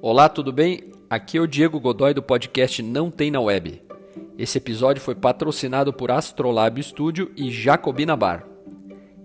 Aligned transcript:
Olá, 0.00 0.28
tudo 0.28 0.52
bem? 0.52 0.92
Aqui 1.10 1.38
é 1.38 1.40
o 1.40 1.46
Diego 1.46 1.80
Godoy 1.80 2.14
do 2.14 2.22
podcast 2.22 2.80
Não 2.84 3.10
Tem 3.10 3.32
na 3.32 3.40
Web. 3.40 3.82
Esse 4.38 4.58
episódio 4.58 5.02
foi 5.02 5.16
patrocinado 5.16 5.92
por 5.92 6.12
Astrolab 6.12 6.80
Studio 6.80 7.32
e 7.36 7.50
Jacobina 7.50 8.16
Bar. 8.16 8.46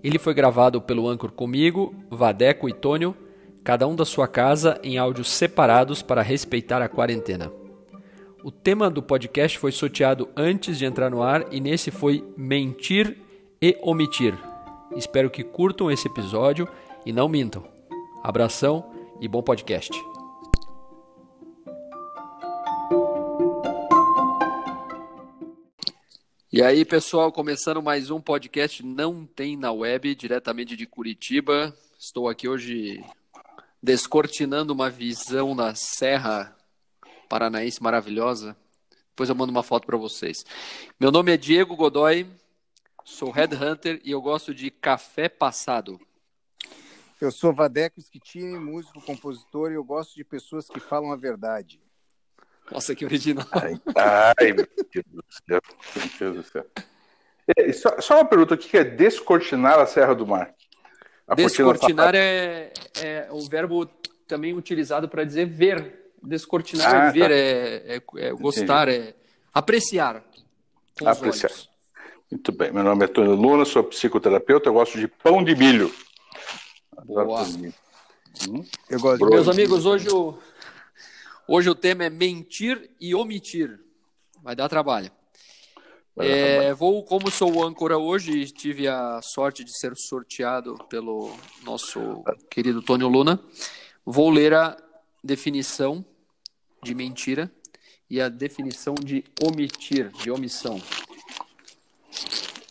Ele 0.02 0.18
foi 0.18 0.34
gravado 0.34 0.82
pelo 0.82 1.08
Anchor 1.08 1.30
comigo, 1.30 1.94
Vadeco 2.10 2.68
e 2.68 2.72
Tônio, 2.72 3.16
cada 3.62 3.86
um 3.86 3.94
da 3.94 4.04
sua 4.04 4.26
casa 4.26 4.80
em 4.82 4.98
áudios 4.98 5.28
separados 5.28 6.02
para 6.02 6.22
respeitar 6.22 6.82
a 6.82 6.88
quarentena. 6.88 7.52
O 8.42 8.50
tema 8.50 8.90
do 8.90 9.00
podcast 9.00 9.56
foi 9.56 9.70
sorteado 9.70 10.28
antes 10.36 10.76
de 10.76 10.84
entrar 10.84 11.08
no 11.08 11.22
ar 11.22 11.46
e 11.52 11.60
nesse 11.60 11.92
foi 11.92 12.24
mentir 12.36 13.16
e 13.62 13.78
omitir. 13.80 14.34
Espero 14.96 15.30
que 15.30 15.44
curtam 15.44 15.88
esse 15.88 16.08
episódio 16.08 16.66
e 17.06 17.12
não 17.12 17.28
mintam. 17.28 17.62
Abração 18.24 18.84
e 19.20 19.28
bom 19.28 19.40
podcast. 19.40 20.13
E 26.56 26.62
aí, 26.62 26.84
pessoal, 26.84 27.32
começando 27.32 27.82
mais 27.82 28.12
um 28.12 28.20
podcast 28.20 28.80
Não 28.86 29.26
Tem 29.26 29.56
na 29.56 29.72
Web, 29.72 30.14
diretamente 30.14 30.76
de 30.76 30.86
Curitiba. 30.86 31.76
Estou 31.98 32.28
aqui 32.28 32.48
hoje 32.48 33.04
descortinando 33.82 34.72
uma 34.72 34.88
visão 34.88 35.52
na 35.52 35.74
Serra 35.74 36.56
Paranaense 37.28 37.82
maravilhosa. 37.82 38.56
Depois 39.08 39.28
eu 39.28 39.34
mando 39.34 39.50
uma 39.50 39.64
foto 39.64 39.84
para 39.84 39.96
vocês. 39.96 40.46
Meu 41.00 41.10
nome 41.10 41.32
é 41.32 41.36
Diego 41.36 41.74
Godoy, 41.74 42.24
sou 43.04 43.32
headhunter 43.32 44.00
e 44.04 44.12
eu 44.12 44.22
gosto 44.22 44.54
de 44.54 44.70
café 44.70 45.28
passado. 45.28 46.00
Eu 47.20 47.32
sou 47.32 47.52
Vadeco 47.52 48.00
Schettini, 48.00 48.56
músico, 48.60 49.00
compositor 49.00 49.72
e 49.72 49.74
eu 49.74 49.82
gosto 49.82 50.14
de 50.14 50.22
pessoas 50.22 50.68
que 50.68 50.78
falam 50.78 51.10
a 51.10 51.16
verdade. 51.16 51.83
Nossa, 52.70 52.94
que 52.94 53.04
original. 53.04 53.46
Ai, 53.52 53.80
ai 53.96 54.52
meu 54.52 54.66
Deus 54.92 55.04
do 55.12 55.24
céu. 55.30 55.60
Meu 55.96 56.08
Deus 56.18 56.36
do 56.36 56.50
céu. 56.50 56.66
É, 57.56 57.72
só, 57.72 58.00
só, 58.00 58.14
uma 58.16 58.24
pergunta: 58.24 58.54
o 58.54 58.58
que 58.58 58.76
é 58.76 58.84
descortinar 58.84 59.78
a 59.78 59.86
Serra 59.86 60.14
do 60.14 60.26
Mar? 60.26 60.54
A 61.26 61.34
descortinar 61.34 62.14
é, 62.14 62.72
é 63.00 63.28
o 63.30 63.40
verbo 63.48 63.86
também 64.26 64.54
utilizado 64.54 65.08
para 65.08 65.24
dizer 65.24 65.46
ver. 65.46 66.02
Descortinar 66.22 66.94
ah, 66.94 67.08
é 67.08 67.12
ver, 67.12 67.28
tá. 67.28 67.34
é, 67.34 67.96
é, 67.96 68.28
é, 68.28 68.32
gostar, 68.32 68.88
Entendi. 68.88 69.08
é 69.08 69.14
apreciar. 69.52 70.24
apreciar. 71.04 71.52
Muito 72.30 72.50
bem. 72.50 72.72
Meu 72.72 72.82
nome 72.82 73.04
é 73.04 73.08
Tônio 73.08 73.34
Luna, 73.34 73.66
sou 73.66 73.84
psicoterapeuta, 73.84 74.70
eu 74.70 74.72
gosto 74.72 74.98
de 74.98 75.06
pão 75.06 75.44
de 75.44 75.54
milho. 75.54 75.92
Boa. 77.04 77.42
Hum? 78.48 78.64
Eu 78.88 79.00
gosto. 79.00 79.26
Meus 79.26 79.48
amigos, 79.48 79.84
hoje 79.84 80.08
o. 80.10 80.38
Hoje 81.46 81.68
o 81.68 81.74
tema 81.74 82.04
é 82.04 82.10
mentir 82.10 82.90
e 82.98 83.14
omitir. 83.14 83.78
Vai 84.42 84.56
dar 84.56 84.66
trabalho. 84.66 85.10
Vai 86.16 86.26
dar 86.26 86.34
é, 86.34 86.52
trabalho. 86.54 86.76
Vou, 86.76 87.04
como 87.04 87.30
sou 87.30 87.62
âncora 87.62 87.98
hoje, 87.98 88.46
tive 88.46 88.88
a 88.88 89.20
sorte 89.22 89.62
de 89.62 89.78
ser 89.78 89.94
sorteado 89.94 90.74
pelo 90.88 91.36
nosso 91.62 92.24
querido 92.50 92.80
Tônio 92.80 93.08
Luna. 93.08 93.38
Vou 94.06 94.30
ler 94.30 94.54
a 94.54 94.74
definição 95.22 96.02
de 96.82 96.94
mentira 96.94 97.52
e 98.08 98.22
a 98.22 98.30
definição 98.30 98.94
de 98.94 99.22
omitir, 99.42 100.10
de 100.12 100.30
omissão. 100.30 100.80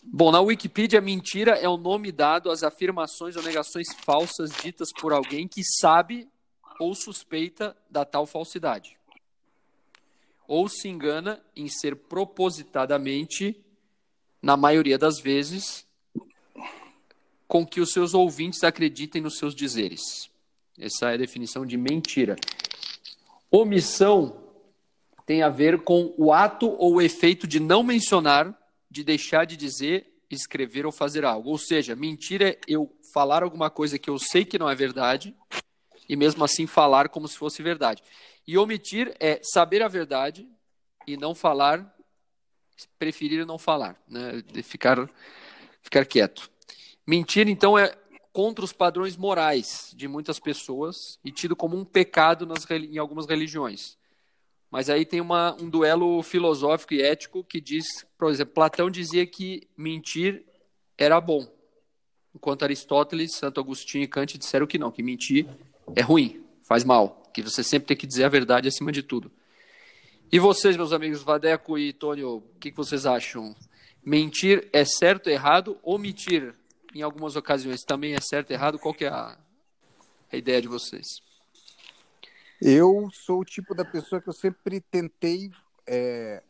Bom, 0.02 0.32
na 0.32 0.40
Wikipedia, 0.40 1.00
mentira 1.00 1.52
é 1.52 1.68
o 1.68 1.76
nome 1.76 2.10
dado 2.10 2.50
às 2.50 2.64
afirmações 2.64 3.36
ou 3.36 3.42
negações 3.42 3.86
falsas 4.04 4.50
ditas 4.50 4.92
por 4.92 5.12
alguém 5.12 5.46
que 5.46 5.62
sabe 5.64 6.28
ou 6.78 6.94
suspeita 6.94 7.76
da 7.88 8.04
tal 8.04 8.26
falsidade, 8.26 8.98
ou 10.46 10.68
se 10.68 10.88
engana 10.88 11.42
em 11.56 11.68
ser 11.68 11.96
propositadamente, 11.96 13.56
na 14.42 14.56
maioria 14.56 14.98
das 14.98 15.18
vezes, 15.18 15.86
com 17.48 17.66
que 17.66 17.80
os 17.80 17.92
seus 17.92 18.14
ouvintes 18.14 18.62
acreditem 18.62 19.22
nos 19.22 19.38
seus 19.38 19.54
dizeres. 19.54 20.30
Essa 20.78 21.10
é 21.10 21.14
a 21.14 21.18
definição 21.18 21.64
de 21.64 21.76
mentira. 21.76 22.36
Omissão 23.50 24.44
tem 25.24 25.42
a 25.42 25.48
ver 25.48 25.82
com 25.82 26.12
o 26.18 26.32
ato 26.32 26.68
ou 26.78 26.94
o 26.94 27.00
efeito 27.00 27.46
de 27.46 27.60
não 27.60 27.82
mencionar, 27.82 28.52
de 28.90 29.02
deixar 29.02 29.46
de 29.46 29.56
dizer, 29.56 30.14
escrever 30.30 30.84
ou 30.84 30.92
fazer 30.92 31.24
algo. 31.24 31.50
Ou 31.50 31.58
seja, 31.58 31.96
mentira 31.96 32.50
é 32.50 32.58
eu 32.66 32.90
falar 33.12 33.42
alguma 33.42 33.70
coisa 33.70 33.98
que 33.98 34.10
eu 34.10 34.18
sei 34.18 34.44
que 34.44 34.58
não 34.58 34.68
é 34.68 34.74
verdade, 34.74 35.34
e 36.08 36.16
mesmo 36.16 36.44
assim 36.44 36.66
falar 36.66 37.08
como 37.08 37.28
se 37.28 37.36
fosse 37.36 37.62
verdade. 37.62 38.02
E 38.46 38.58
omitir 38.58 39.14
é 39.18 39.40
saber 39.42 39.82
a 39.82 39.88
verdade 39.88 40.48
e 41.06 41.16
não 41.16 41.34
falar, 41.34 41.94
preferir 42.98 43.46
não 43.46 43.58
falar, 43.58 43.96
né? 44.08 44.42
De 44.52 44.62
ficar, 44.62 45.08
ficar 45.82 46.04
quieto. 46.04 46.50
Mentir, 47.06 47.48
então, 47.48 47.78
é 47.78 47.96
contra 48.32 48.64
os 48.64 48.72
padrões 48.72 49.16
morais 49.16 49.92
de 49.94 50.08
muitas 50.08 50.40
pessoas 50.40 51.20
e 51.24 51.30
tido 51.30 51.54
como 51.54 51.76
um 51.76 51.84
pecado 51.84 52.44
nas, 52.44 52.68
em 52.68 52.98
algumas 52.98 53.26
religiões. 53.26 53.96
Mas 54.70 54.90
aí 54.90 55.06
tem 55.06 55.20
uma, 55.20 55.54
um 55.60 55.70
duelo 55.70 56.20
filosófico 56.20 56.94
e 56.94 57.00
ético 57.00 57.44
que 57.44 57.60
diz, 57.60 57.84
por 58.18 58.28
exemplo, 58.30 58.54
Platão 58.54 58.90
dizia 58.90 59.24
que 59.24 59.68
mentir 59.76 60.44
era 60.98 61.20
bom, 61.20 61.46
enquanto 62.34 62.64
Aristóteles, 62.64 63.36
Santo 63.36 63.60
Agostinho 63.60 64.02
e 64.02 64.08
Kant 64.08 64.36
disseram 64.36 64.66
que 64.66 64.78
não, 64.78 64.90
que 64.90 65.02
mentir 65.02 65.46
é 65.94 66.02
ruim, 66.02 66.44
faz 66.62 66.84
mal, 66.84 67.30
que 67.32 67.42
você 67.42 67.62
sempre 67.62 67.88
tem 67.88 67.96
que 67.96 68.06
dizer 68.06 68.24
a 68.24 68.28
verdade 68.28 68.68
acima 68.68 68.92
de 68.92 69.02
tudo. 69.02 69.30
E 70.30 70.38
vocês, 70.38 70.76
meus 70.76 70.92
amigos 70.92 71.22
Vadeco 71.22 71.78
e 71.78 71.92
Tônio, 71.92 72.36
o 72.36 72.58
que, 72.58 72.70
que 72.70 72.76
vocês 72.76 73.06
acham? 73.06 73.54
Mentir 74.04 74.68
é 74.72 74.84
certo, 74.84 75.30
errado? 75.30 75.78
Omitir, 75.82 76.54
em 76.94 77.02
algumas 77.02 77.36
ocasiões, 77.36 77.82
também 77.82 78.14
é 78.14 78.20
certo, 78.20 78.50
errado? 78.50 78.78
Qual 78.78 78.94
que 78.94 79.04
é 79.04 79.08
a, 79.08 79.38
a 80.32 80.36
ideia 80.36 80.60
de 80.60 80.68
vocês? 80.68 81.06
Eu 82.60 83.08
sou 83.12 83.40
o 83.40 83.44
tipo 83.44 83.74
da 83.74 83.84
pessoa 83.84 84.20
que 84.20 84.28
eu 84.28 84.32
sempre 84.32 84.80
tentei 84.80 85.50
é, 85.86 86.42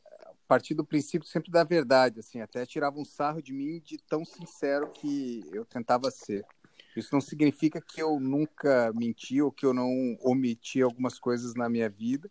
partir 0.46 0.74
do 0.74 0.84
princípio 0.84 1.26
sempre 1.26 1.50
da 1.50 1.64
verdade, 1.64 2.20
assim, 2.20 2.40
até 2.40 2.64
tirava 2.64 2.98
um 2.98 3.04
sarro 3.04 3.42
de 3.42 3.52
mim 3.52 3.80
de 3.80 3.98
tão 3.98 4.24
sincero 4.24 4.88
que 4.88 5.42
eu 5.52 5.64
tentava 5.64 6.10
ser. 6.10 6.44
Isso 6.96 7.10
não 7.12 7.20
significa 7.20 7.80
que 7.80 8.00
eu 8.00 8.20
nunca 8.20 8.92
menti 8.94 9.40
ou 9.42 9.50
que 9.50 9.66
eu 9.66 9.74
não 9.74 9.88
omiti 10.20 10.80
algumas 10.80 11.18
coisas 11.18 11.54
na 11.54 11.68
minha 11.68 11.88
vida, 11.88 12.30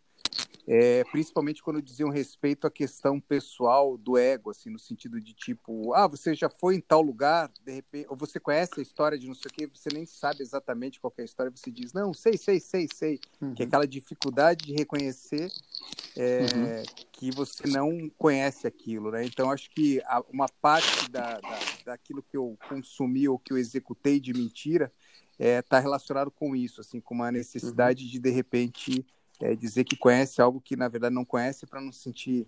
é, 0.66 1.04
principalmente 1.04 1.62
quando 1.62 1.82
diziam 1.82 2.08
respeito 2.08 2.66
à 2.66 2.70
questão 2.70 3.20
pessoal 3.20 3.98
do 3.98 4.16
ego, 4.16 4.50
assim, 4.50 4.70
no 4.70 4.78
sentido 4.78 5.20
de 5.20 5.34
tipo, 5.34 5.92
ah, 5.92 6.06
você 6.06 6.34
já 6.34 6.48
foi 6.48 6.76
em 6.76 6.80
tal 6.80 7.02
lugar, 7.02 7.50
de 7.62 7.72
repente, 7.72 8.06
ou 8.08 8.16
você 8.16 8.40
conhece 8.40 8.72
a 8.78 8.82
história 8.82 9.18
de 9.18 9.26
não 9.26 9.34
sei 9.34 9.50
o 9.50 9.52
que, 9.52 9.66
você 9.66 9.90
nem 9.92 10.06
sabe 10.06 10.42
exatamente 10.42 10.98
qual 10.98 11.12
é 11.18 11.22
a 11.22 11.24
história, 11.24 11.52
você 11.54 11.70
diz, 11.70 11.92
não, 11.92 12.14
sei, 12.14 12.38
sei, 12.38 12.58
sei, 12.60 12.88
sei, 12.94 13.20
uhum. 13.42 13.54
que 13.54 13.62
é 13.62 13.66
aquela 13.66 13.86
dificuldade 13.86 14.64
de 14.64 14.72
reconhecer 14.72 15.52
é, 16.16 16.40
uhum. 16.40 16.82
que 17.12 17.30
você 17.30 17.68
não 17.68 18.08
conhece 18.16 18.66
aquilo, 18.66 19.10
né? 19.10 19.24
Então, 19.24 19.50
acho 19.50 19.70
que 19.70 20.00
uma 20.32 20.46
parte 20.62 21.10
da, 21.10 21.40
da, 21.40 21.60
daquilo 21.84 22.22
que 22.22 22.38
eu 22.38 22.56
consumi 22.68 23.28
ou 23.28 23.38
que 23.38 23.52
eu 23.52 23.58
executei 23.58 24.18
de 24.18 24.32
mentira 24.32 24.90
está 25.32 25.44
é, 25.44 25.62
tá 25.62 25.78
relacionado 25.78 26.30
com 26.30 26.56
isso, 26.56 26.80
assim, 26.80 27.00
com 27.00 27.14
uma 27.14 27.30
necessidade 27.30 28.04
uhum. 28.04 28.10
de, 28.12 28.18
de 28.18 28.30
repente, 28.30 29.06
é, 29.40 29.54
dizer 29.54 29.84
que 29.84 29.96
conhece 29.96 30.40
algo 30.40 30.60
que 30.60 30.76
na 30.76 30.88
verdade 30.88 31.14
não 31.14 31.24
conhece 31.24 31.66
para 31.66 31.80
não 31.80 31.92
sentir 31.92 32.46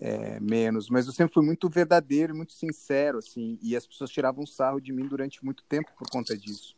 é, 0.00 0.38
menos. 0.40 0.88
Mas 0.88 1.06
eu 1.06 1.12
sempre 1.12 1.34
fui 1.34 1.44
muito 1.44 1.68
verdadeiro, 1.68 2.34
muito 2.34 2.52
sincero, 2.52 3.18
assim, 3.18 3.58
e 3.62 3.76
as 3.76 3.86
pessoas 3.86 4.10
tiravam 4.10 4.46
sarro 4.46 4.80
de 4.80 4.92
mim 4.92 5.06
durante 5.06 5.44
muito 5.44 5.64
tempo 5.64 5.90
por 5.98 6.08
conta 6.10 6.36
disso. 6.36 6.76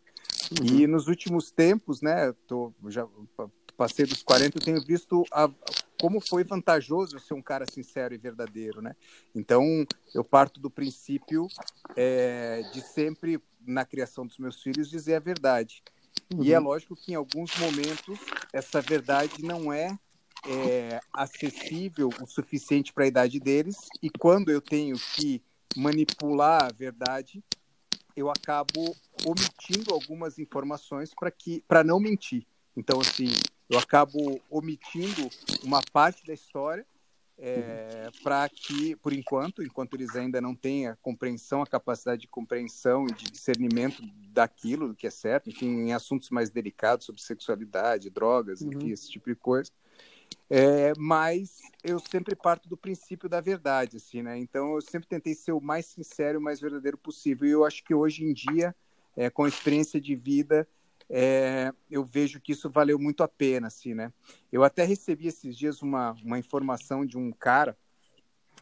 Uhum. 0.60 0.66
E 0.66 0.86
nos 0.86 1.08
últimos 1.08 1.50
tempos, 1.50 2.00
né, 2.00 2.32
tô, 2.46 2.72
já 2.88 3.06
passei 3.76 4.06
dos 4.06 4.22
40, 4.22 4.58
eu 4.58 4.62
tenho 4.62 4.84
visto 4.84 5.24
a, 5.30 5.48
como 6.00 6.20
foi 6.20 6.42
vantajoso 6.42 7.18
ser 7.20 7.34
um 7.34 7.42
cara 7.42 7.64
sincero 7.70 8.14
e 8.14 8.18
verdadeiro, 8.18 8.80
né? 8.80 8.96
Então, 9.34 9.86
eu 10.14 10.24
parto 10.24 10.58
do 10.58 10.70
princípio 10.70 11.46
é, 11.94 12.62
de 12.72 12.80
sempre, 12.80 13.40
na 13.66 13.84
criação 13.84 14.26
dos 14.26 14.38
meus 14.38 14.62
filhos, 14.62 14.88
dizer 14.88 15.14
a 15.14 15.20
verdade. 15.20 15.82
Uhum. 16.32 16.44
E 16.44 16.52
é 16.52 16.58
lógico 16.58 16.94
que 16.94 17.12
em 17.12 17.14
alguns 17.14 17.56
momentos 17.56 18.18
essa 18.52 18.80
verdade 18.80 19.42
não 19.42 19.72
é, 19.72 19.98
é 20.46 21.00
acessível 21.12 22.10
o 22.20 22.26
suficiente 22.26 22.92
para 22.92 23.04
a 23.04 23.08
idade 23.08 23.40
deles, 23.40 23.76
e 24.02 24.10
quando 24.10 24.50
eu 24.50 24.60
tenho 24.60 24.96
que 25.14 25.42
manipular 25.76 26.64
a 26.64 26.72
verdade, 26.72 27.42
eu 28.16 28.30
acabo 28.30 28.96
omitindo 29.24 29.92
algumas 29.92 30.38
informações 30.38 31.14
para 31.14 31.30
que 31.30 31.62
para 31.68 31.84
não 31.84 32.00
mentir. 32.00 32.46
Então 32.76 33.00
assim, 33.00 33.28
eu 33.70 33.78
acabo 33.78 34.40
omitindo 34.50 35.28
uma 35.62 35.80
parte 35.92 36.26
da 36.26 36.34
história 36.34 36.86
é, 37.38 38.10
para 38.22 38.48
que, 38.48 38.96
por 38.96 39.12
enquanto, 39.12 39.62
enquanto 39.62 39.94
eles 39.94 40.16
ainda 40.16 40.40
não 40.40 40.54
têm 40.54 40.88
a 40.88 40.96
compreensão, 40.96 41.62
a 41.62 41.66
capacidade 41.66 42.22
de 42.22 42.28
compreensão 42.28 43.06
e 43.06 43.12
de 43.12 43.30
discernimento 43.30 44.02
daquilo 44.30 44.94
que 44.94 45.06
é 45.06 45.10
certo, 45.10 45.48
enfim, 45.48 45.68
em 45.68 45.92
assuntos 45.92 46.30
mais 46.30 46.50
delicados 46.50 47.06
sobre 47.06 47.22
sexualidade, 47.22 48.10
drogas, 48.10 48.60
uhum. 48.60 48.72
enfim, 48.72 48.90
esse 48.90 49.08
tipo 49.08 49.30
de 49.30 49.36
coisa. 49.36 49.70
É, 50.50 50.92
mas 50.98 51.58
eu 51.84 52.00
sempre 52.00 52.34
parto 52.34 52.68
do 52.68 52.76
princípio 52.76 53.28
da 53.28 53.40
verdade, 53.40 53.98
assim, 53.98 54.22
né? 54.22 54.36
Então 54.38 54.74
eu 54.74 54.80
sempre 54.80 55.06
tentei 55.08 55.34
ser 55.34 55.52
o 55.52 55.60
mais 55.60 55.86
sincero 55.86 56.38
e 56.38 56.40
o 56.40 56.42
mais 56.42 56.60
verdadeiro 56.60 56.98
possível. 56.98 57.46
E 57.46 57.52
eu 57.52 57.64
acho 57.64 57.84
que 57.84 57.94
hoje 57.94 58.24
em 58.24 58.32
dia, 58.32 58.74
é, 59.16 59.30
com 59.30 59.44
a 59.44 59.48
experiência 59.48 60.00
de 60.00 60.14
vida, 60.14 60.66
é, 61.10 61.72
eu 61.90 62.04
vejo 62.04 62.40
que 62.40 62.52
isso 62.52 62.68
valeu 62.68 62.98
muito 62.98 63.22
a 63.22 63.28
pena, 63.28 63.68
assim, 63.68 63.94
né? 63.94 64.12
Eu 64.52 64.62
até 64.62 64.84
recebi 64.84 65.26
esses 65.26 65.56
dias 65.56 65.80
uma, 65.80 66.12
uma 66.22 66.38
informação 66.38 67.04
de 67.06 67.16
um 67.16 67.32
cara, 67.32 67.76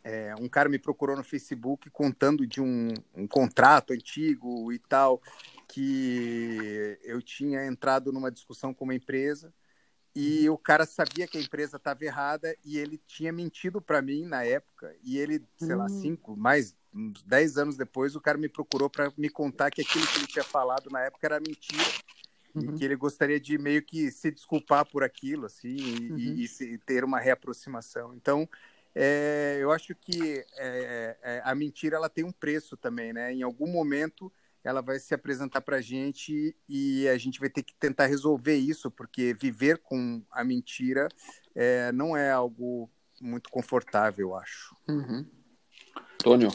é, 0.04 0.32
um 0.40 0.48
cara 0.48 0.68
me 0.68 0.78
procurou 0.78 1.16
no 1.16 1.24
Facebook 1.24 1.90
contando 1.90 2.46
de 2.46 2.60
um, 2.60 2.94
um 3.14 3.26
contrato 3.26 3.92
antigo 3.92 4.72
e 4.72 4.78
tal, 4.78 5.20
que 5.66 6.96
eu 7.02 7.20
tinha 7.20 7.66
entrado 7.66 8.12
numa 8.12 8.30
discussão 8.30 8.72
com 8.72 8.84
uma 8.84 8.94
empresa 8.94 9.52
e 10.14 10.48
o 10.48 10.56
cara 10.56 10.86
sabia 10.86 11.26
que 11.26 11.36
a 11.36 11.40
empresa 11.40 11.76
estava 11.76 12.04
errada 12.04 12.56
e 12.64 12.78
ele 12.78 12.98
tinha 13.06 13.32
mentido 13.32 13.82
para 13.82 14.00
mim 14.00 14.24
na 14.24 14.44
época 14.44 14.94
e 15.02 15.18
ele, 15.18 15.44
sei 15.58 15.74
lá, 15.74 15.86
hum. 15.86 16.00
cinco, 16.00 16.36
mais 16.36 16.74
dez 17.26 17.58
anos 17.58 17.76
depois, 17.76 18.16
o 18.16 18.20
cara 18.20 18.38
me 18.38 18.48
procurou 18.48 18.88
para 18.88 19.12
me 19.18 19.28
contar 19.28 19.70
que 19.70 19.82
aquilo 19.82 20.06
que 20.06 20.18
ele 20.18 20.26
tinha 20.26 20.44
falado 20.44 20.88
na 20.90 21.02
época 21.02 21.26
era 21.26 21.38
mentira 21.38 21.84
uhum. 22.56 22.74
e 22.74 22.78
que 22.78 22.84
ele 22.84 22.96
gostaria 22.96 23.38
de 23.38 23.58
meio 23.58 23.82
que 23.82 24.10
se 24.10 24.30
desculpar 24.30 24.84
por 24.86 25.02
aquilo, 25.02 25.46
assim, 25.46 25.76
e, 25.76 26.10
uhum. 26.10 26.18
e, 26.18 26.44
e 26.74 26.78
ter 26.78 27.04
uma 27.04 27.18
reaproximação. 27.18 28.14
Então, 28.14 28.48
é, 28.94 29.58
eu 29.60 29.70
acho 29.70 29.94
que 29.94 30.44
é, 30.56 31.16
é, 31.22 31.42
a 31.44 31.54
mentira 31.54 31.96
ela 31.96 32.08
tem 32.08 32.24
um 32.24 32.32
preço 32.32 32.76
também, 32.76 33.12
né? 33.12 33.32
Em 33.32 33.42
algum 33.42 33.66
momento 33.66 34.32
ela 34.64 34.80
vai 34.80 34.98
se 34.98 35.14
apresentar 35.14 35.60
para 35.60 35.76
a 35.76 35.80
gente 35.80 36.56
e 36.68 37.06
a 37.08 37.16
gente 37.18 37.38
vai 37.38 37.48
ter 37.48 37.62
que 37.62 37.74
tentar 37.74 38.06
resolver 38.06 38.56
isso, 38.56 38.90
porque 38.90 39.32
viver 39.34 39.78
com 39.78 40.22
a 40.30 40.42
mentira 40.42 41.08
é, 41.54 41.92
não 41.92 42.16
é 42.16 42.32
algo 42.32 42.90
muito 43.20 43.48
confortável, 43.50 44.30
eu 44.30 44.34
acho. 44.34 44.74
Uhum. 44.88 45.24
Tônio? 46.18 46.50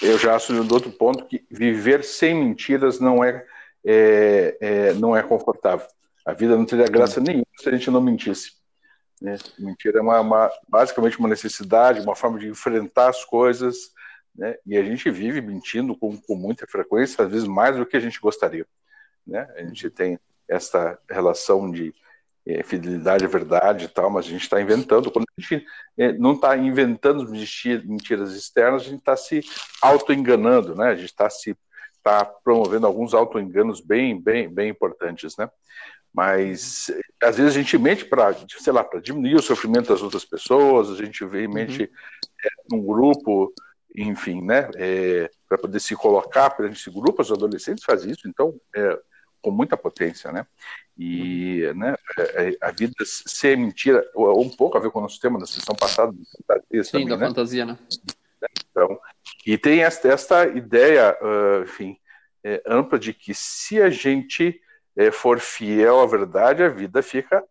Eu 0.00 0.18
já 0.18 0.36
assumi 0.36 0.66
do 0.66 0.74
outro 0.74 0.90
ponto 0.90 1.26
que 1.26 1.44
viver 1.50 2.04
sem 2.04 2.34
mentiras 2.34 3.00
não 3.00 3.22
é 3.22 3.46
é, 3.86 4.56
é, 4.60 4.94
não 4.94 5.16
é 5.16 5.22
confortável. 5.22 5.86
A 6.26 6.32
vida 6.32 6.56
não 6.56 6.66
teria 6.66 6.86
graça 6.86 7.20
nenhuma 7.20 7.46
se 7.56 7.68
a 7.68 7.72
gente 7.72 7.90
não 7.90 8.00
mentisse. 8.00 8.52
Né? 9.22 9.38
Mentira 9.58 9.98
é 9.98 10.02
uma, 10.02 10.20
uma, 10.20 10.50
basicamente 10.68 11.18
uma 11.18 11.28
necessidade, 11.28 12.00
uma 12.00 12.16
forma 12.16 12.38
de 12.38 12.48
enfrentar 12.48 13.08
as 13.08 13.24
coisas, 13.24 13.92
né? 14.34 14.56
e 14.66 14.76
a 14.76 14.82
gente 14.82 15.08
vive 15.08 15.40
mentindo 15.40 15.96
com, 15.96 16.16
com 16.16 16.34
muita 16.34 16.66
frequência, 16.66 17.24
às 17.24 17.30
vezes 17.30 17.46
mais 17.46 17.76
do 17.76 17.86
que 17.86 17.96
a 17.96 18.00
gente 18.00 18.20
gostaria. 18.20 18.66
Né? 19.24 19.48
A 19.56 19.62
gente 19.62 19.88
tem 19.88 20.18
essa 20.48 20.98
relação 21.08 21.70
de 21.70 21.94
é, 22.46 22.62
fidelidade 22.62 23.24
à 23.24 23.28
verdade 23.28 23.84
e 23.86 23.88
tal, 23.88 24.10
mas 24.10 24.26
a 24.26 24.28
gente 24.28 24.42
está 24.42 24.60
inventando. 24.60 25.10
Quando 25.10 25.26
a 25.36 25.40
gente 25.40 25.64
é, 25.96 26.12
não 26.12 26.34
está 26.34 26.56
inventando 26.56 27.28
mentiras 27.84 28.32
externas, 28.34 28.82
a 28.82 28.84
gente 28.84 28.98
está 28.98 29.16
se 29.16 29.40
auto-enganando, 29.80 30.74
né? 30.74 30.88
a 30.88 30.94
gente 30.94 31.06
está 31.06 31.30
se 31.30 31.56
está 32.06 32.24
promovendo 32.24 32.86
alguns 32.86 33.12
auto-enganos 33.12 33.80
bem, 33.80 34.20
bem, 34.20 34.48
bem 34.48 34.70
importantes, 34.70 35.36
né? 35.36 35.50
Mas 36.14 36.90
às 37.22 37.36
vezes 37.36 37.52
a 37.52 37.58
gente 37.58 37.76
mente 37.76 38.04
para, 38.04 38.34
sei 38.58 38.72
lá, 38.72 38.82
para 38.82 39.00
diminuir 39.00 39.34
o 39.34 39.42
sofrimento 39.42 39.88
das 39.88 40.02
outras 40.02 40.24
pessoas, 40.24 40.88
a 40.88 40.94
gente 40.94 41.24
mente 41.24 41.82
uhum. 41.82 41.88
é, 42.44 42.48
num 42.70 42.86
grupo, 42.86 43.52
enfim, 43.94 44.40
né? 44.40 44.70
É, 44.76 45.30
para 45.48 45.58
poder 45.58 45.80
se 45.80 45.94
colocar 45.96 46.50
perante 46.50 46.80
esse 46.80 46.90
grupo, 46.90 47.20
os 47.20 47.32
adolescentes 47.32 47.84
fazem 47.84 48.12
isso, 48.12 48.28
então, 48.28 48.54
é, 48.74 48.98
com 49.42 49.50
muita 49.50 49.76
potência, 49.76 50.32
né? 50.32 50.46
E 50.96 51.66
uhum. 51.66 51.74
né, 51.74 51.94
é, 52.18 52.48
é, 52.48 52.56
a 52.62 52.70
vida 52.70 52.94
ser 53.04 53.58
mentira, 53.58 54.02
um 54.16 54.48
pouco 54.48 54.78
a 54.78 54.80
ver 54.80 54.90
com 54.90 55.00
o 55.00 55.02
nosso 55.02 55.20
tema 55.20 55.38
da 55.38 55.46
sessão 55.46 55.74
passada, 55.74 56.12
Sim, 56.82 56.92
também, 56.92 57.08
da 57.08 57.16
né? 57.18 57.26
fantasia, 57.26 57.66
né? 57.66 57.78
Então, 58.70 58.98
e 59.46 59.56
tem 59.56 59.84
esta, 59.84 60.08
esta 60.08 60.46
ideia, 60.46 61.16
uh, 61.22 61.62
enfim, 61.62 61.96
é, 62.42 62.60
ampla 62.66 62.98
de 62.98 63.14
que 63.14 63.32
se 63.32 63.80
a 63.80 63.88
gente 63.88 64.60
é, 64.96 65.10
for 65.12 65.38
fiel 65.38 66.00
à 66.00 66.06
verdade, 66.06 66.64
a 66.64 66.68
vida 66.68 67.00
fica 67.00 67.44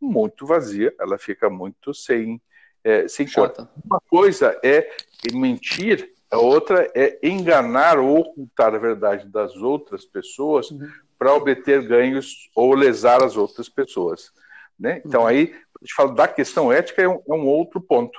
muito 0.00 0.46
vazia, 0.46 0.94
ela 0.98 1.18
fica 1.18 1.50
muito 1.50 1.92
sem, 1.92 2.40
é, 2.84 3.08
sem 3.08 3.28
cor. 3.30 3.52
Uma 3.84 4.00
coisa 4.08 4.58
é 4.62 4.88
mentir, 5.32 6.08
a 6.30 6.38
outra 6.38 6.88
é 6.94 7.18
enganar 7.22 7.98
ou 7.98 8.18
ocultar 8.18 8.74
a 8.74 8.78
verdade 8.78 9.28
das 9.28 9.56
outras 9.56 10.04
pessoas 10.04 10.70
uhum. 10.70 10.88
para 11.18 11.34
obter 11.34 11.82
ganhos 11.86 12.48
ou 12.54 12.74
lesar 12.74 13.22
as 13.24 13.36
outras 13.36 13.68
pessoas. 13.68 14.32
Né? 14.78 15.02
Então, 15.04 15.22
uhum. 15.22 15.26
aí, 15.26 15.54
a 15.80 15.84
gente 15.84 15.94
fala 15.94 16.14
da 16.14 16.28
questão 16.28 16.72
ética, 16.72 17.02
é 17.02 17.08
um, 17.08 17.20
é 17.28 17.32
um 17.34 17.46
outro 17.46 17.80
ponto. 17.80 18.18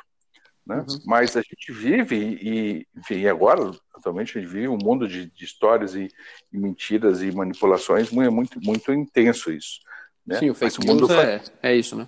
Né? 0.65 0.85
Uhum. 0.87 0.99
Mas 1.05 1.35
a 1.35 1.41
gente 1.41 1.71
vive, 1.71 2.15
e, 2.15 2.87
enfim, 2.97 3.25
agora, 3.25 3.71
atualmente, 3.95 4.37
a 4.37 4.41
gente 4.41 4.51
vive 4.51 4.67
um 4.67 4.77
mundo 4.77 5.07
de, 5.07 5.25
de 5.25 5.43
histórias 5.43 5.95
e, 5.95 6.07
e, 6.51 6.57
mentiras 6.57 7.21
e 7.21 7.31
manipulações 7.31 8.11
muito, 8.11 8.31
muito, 8.31 8.59
muito 8.61 8.93
intenso 8.93 9.51
isso. 9.51 9.79
Né? 10.25 10.37
Sim, 10.37 10.49
o 10.51 10.55
fake 10.55 10.85
news 10.85 11.01
mundo 11.01 11.13
é, 11.13 11.41
é 11.63 11.75
isso, 11.75 11.95
né? 11.95 12.07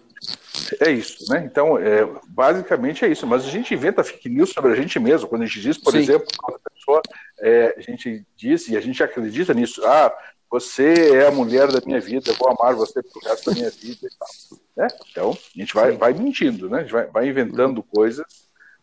É 0.79 0.91
isso, 0.91 1.31
né? 1.31 1.43
Então, 1.43 1.77
é, 1.77 2.07
basicamente 2.27 3.03
é 3.03 3.07
isso. 3.07 3.25
Mas 3.25 3.43
a 3.43 3.49
gente 3.49 3.73
inventa 3.73 4.03
fake 4.03 4.29
news 4.29 4.51
sobre 4.51 4.71
a 4.71 4.75
gente 4.75 4.99
mesmo. 4.99 5.27
Quando 5.27 5.41
a 5.41 5.45
gente 5.45 5.59
diz, 5.59 5.77
por 5.77 5.91
Sim. 5.91 5.99
exemplo, 5.99 6.27
uma 6.47 6.59
pessoa, 6.59 7.01
é, 7.39 7.75
a 7.75 7.81
gente 7.81 8.25
diz 8.35 8.67
e 8.69 8.77
a 8.77 8.79
gente 8.79 9.01
acredita 9.01 9.53
nisso. 9.53 9.83
Ah, 9.83 10.15
você 10.49 11.15
é 11.15 11.27
a 11.27 11.31
mulher 11.31 11.71
da 11.71 11.81
minha 11.83 11.99
vida, 11.99 12.29
eu 12.29 12.35
vou 12.35 12.47
amar 12.47 12.75
você 12.75 13.01
pro 13.01 13.21
resto 13.27 13.49
da 13.49 13.55
minha 13.55 13.71
vida 13.71 14.07
e 14.07 14.17
tal. 14.17 14.59
Né? 14.77 14.87
Então, 15.09 15.31
a 15.31 15.59
gente 15.59 15.73
vai, 15.73 15.91
vai 15.93 16.13
mentindo, 16.13 16.69
né? 16.69 16.77
A 16.77 16.81
gente 16.81 16.91
vai, 16.91 17.07
vai 17.07 17.27
inventando 17.27 17.77
uhum. 17.77 17.87
coisas, 17.91 18.23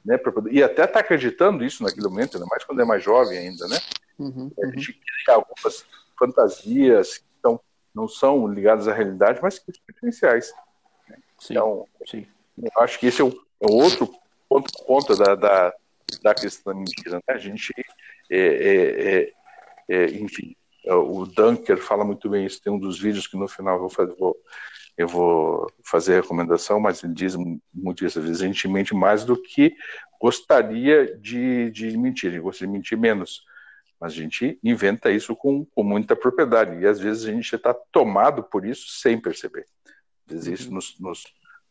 né? 0.05 0.19
Poder... 0.19 0.53
E 0.53 0.63
até 0.63 0.87
tá 0.87 1.01
acreditando 1.01 1.65
isso 1.65 1.83
naquele 1.83 2.09
momento, 2.09 2.37
ainda 2.37 2.47
mais 2.47 2.65
quando 2.65 2.81
é 2.81 2.85
mais 2.85 3.03
jovem 3.03 3.39
ainda, 3.39 3.67
né? 3.69 3.79
Uhum. 4.19 4.51
A 4.63 4.67
gente 4.67 4.93
cria 4.93 5.37
algumas 5.37 5.85
fantasias 6.19 7.19
que 7.19 7.25
são, 7.41 7.61
não 7.95 8.07
são 8.07 8.47
ligadas 8.47 8.89
à 8.89 8.95
realidade, 8.95 9.41
mas 9.43 9.59
que 9.59 9.73
são 9.73 9.83
potenciais. 9.87 10.53
Né? 11.09 11.17
Sim. 11.39 11.55
Então, 11.55 11.87
Sim. 12.07 12.27
eu 12.59 12.83
acho 12.83 12.99
que 12.99 13.07
esse 13.07 13.21
é 13.21 13.25
o, 13.25 13.31
é 13.61 13.67
o 13.67 13.73
outro 13.73 14.13
ponto 14.49 14.73
conta 14.85 15.17
da, 15.17 15.35
da, 15.35 15.75
da 16.23 16.35
questão 16.35 16.73
da 16.73 16.79
mentira, 16.79 17.17
né? 17.17 17.23
A 17.29 17.39
gente, 17.39 17.73
é, 18.31 18.37
é, 18.39 19.21
é, 19.21 19.33
é 19.89 20.11
enfim, 20.11 20.57
é, 20.85 20.93
o 20.93 21.25
Dunker 21.25 21.79
fala 21.79 22.05
muito 22.05 22.29
bem 22.29 22.45
isso. 22.47 22.61
Tem 22.61 22.73
um 22.73 22.79
dos 22.79 22.99
vídeos 22.99 23.27
que 23.27 23.37
no 23.37 23.49
final 23.49 23.77
eu 23.77 23.81
vou 23.81 23.91
fazer, 23.91 24.15
vou, 24.17 24.37
eu 25.01 25.09
vou 25.09 25.67
fazer 25.83 26.13
a 26.13 26.21
recomendação, 26.21 26.79
mas 26.79 27.03
ele 27.03 27.15
diz. 27.15 27.35
Às 27.35 28.23
vezes 28.23 28.43
a 28.43 28.47
gente 28.47 28.69
mente 28.69 28.95
mais 28.95 29.25
do 29.25 29.35
que 29.35 29.75
gostaria 30.21 31.17
de, 31.17 31.71
de 31.71 31.97
mentir. 31.97 32.29
A 32.29 32.33
gente 32.35 32.43
gostaria 32.43 32.71
de 32.71 32.79
mentir 32.79 32.99
menos. 32.99 33.43
Mas 33.99 34.13
a 34.13 34.17
gente 34.17 34.59
inventa 34.63 35.11
isso 35.11 35.35
com, 35.35 35.65
com 35.65 35.83
muita 35.83 36.15
propriedade. 36.15 36.79
E 36.83 36.87
às 36.87 37.01
vezes 37.01 37.25
a 37.25 37.33
gente 37.33 37.55
está 37.55 37.73
tomado 37.73 38.43
por 38.43 38.67
isso 38.67 38.89
sem 39.01 39.19
perceber. 39.19 39.65
Às 40.27 40.35
vezes 40.35 40.61
isso 40.61 40.69
uhum. 40.69 40.75
nos, 40.75 41.01
nos, 41.01 41.25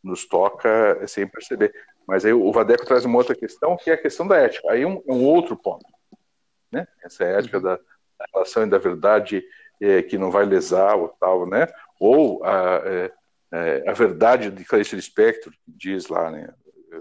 nos 0.04 0.28
toca 0.28 1.08
sem 1.08 1.28
perceber. 1.28 1.72
Mas 2.08 2.26
aí 2.26 2.34
o 2.34 2.52
Vadeco 2.52 2.86
traz 2.86 3.06
uma 3.06 3.18
outra 3.20 3.36
questão, 3.36 3.78
que 3.78 3.92
é 3.92 3.94
a 3.94 4.02
questão 4.02 4.28
da 4.28 4.38
ética. 4.38 4.72
Aí 4.72 4.82
é 4.82 4.88
um, 4.88 5.04
um 5.08 5.24
outro 5.24 5.56
ponto. 5.56 5.86
Né? 6.72 6.88
Essa 7.04 7.26
é 7.26 7.38
ética 7.38 7.58
uhum. 7.58 7.64
da, 7.64 7.76
da 7.76 8.26
relação 8.34 8.64
e 8.64 8.70
da 8.70 8.80
verdade 8.80 9.44
é, 9.80 10.02
que 10.02 10.18
não 10.18 10.32
vai 10.32 10.46
lesar 10.46 10.96
ou 10.96 11.10
tal, 11.10 11.48
né? 11.48 11.68
Ou 12.00 12.44
a, 12.44 12.82
é, 12.86 13.12
é, 13.52 13.84
a 13.88 13.94
verdade 13.94 14.52
de 14.52 14.64
Clarice 14.64 14.96
Lispector, 14.96 15.54
diz 15.68 16.08
lá, 16.08 16.30
né? 16.32 16.54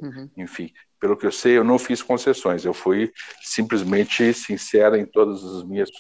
Uhum. 0.02 0.31
Enfim, 0.37 0.73
pelo 1.00 1.17
que 1.17 1.26
eu 1.26 1.33
sei, 1.33 1.59
eu 1.59 1.64
não 1.64 1.78
fiz 1.78 2.02
concessões, 2.02 2.64
eu 2.64 2.75
fui 2.75 3.12
simplesmente 3.43 4.33
sincera 4.35 4.99
em 4.99 5.07
todas 5.07 5.45
as 5.45 5.64
minhas 5.64 5.90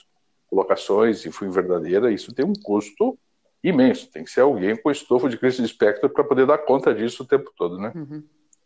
colocações 0.46 1.24
e 1.24 1.32
fui 1.32 1.48
verdadeira. 1.48 2.12
Isso 2.12 2.34
tem 2.34 2.44
um 2.44 2.52
custo 2.52 3.18
imenso, 3.62 4.10
tem 4.10 4.24
que 4.24 4.30
ser 4.30 4.42
alguém 4.42 4.76
com 4.76 4.90
estofo 4.90 5.28
de 5.28 5.36
Clarice 5.36 5.62
Lispector 5.62 6.10
para 6.10 6.24
poder 6.24 6.46
dar 6.46 6.58
conta 6.58 6.94
disso 6.94 7.22
o 7.22 7.26
tempo 7.26 7.52
todo, 7.56 7.78
né? 7.78 7.92
Uhum. 7.94 8.22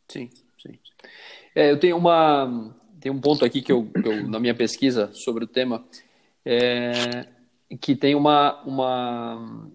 Sim, 0.09 0.31
sim. 0.61 0.79
É, 1.55 1.71
eu 1.71 1.79
tenho 1.79 1.97
uma 1.97 2.75
tem 3.03 3.11
um 3.11 3.21
ponto 3.21 3.45
aqui 3.45 3.61
que 3.61 3.73
eu, 3.73 3.85
que 3.85 4.09
eu, 4.09 4.29
na 4.29 4.39
minha 4.39 4.55
pesquisa 4.55 5.11
sobre 5.12 5.43
o 5.43 5.47
tema 5.49 5.85
é, 6.45 7.27
que 7.81 7.97
tem 7.97 8.15
uma, 8.15 8.62
uma. 8.62 9.69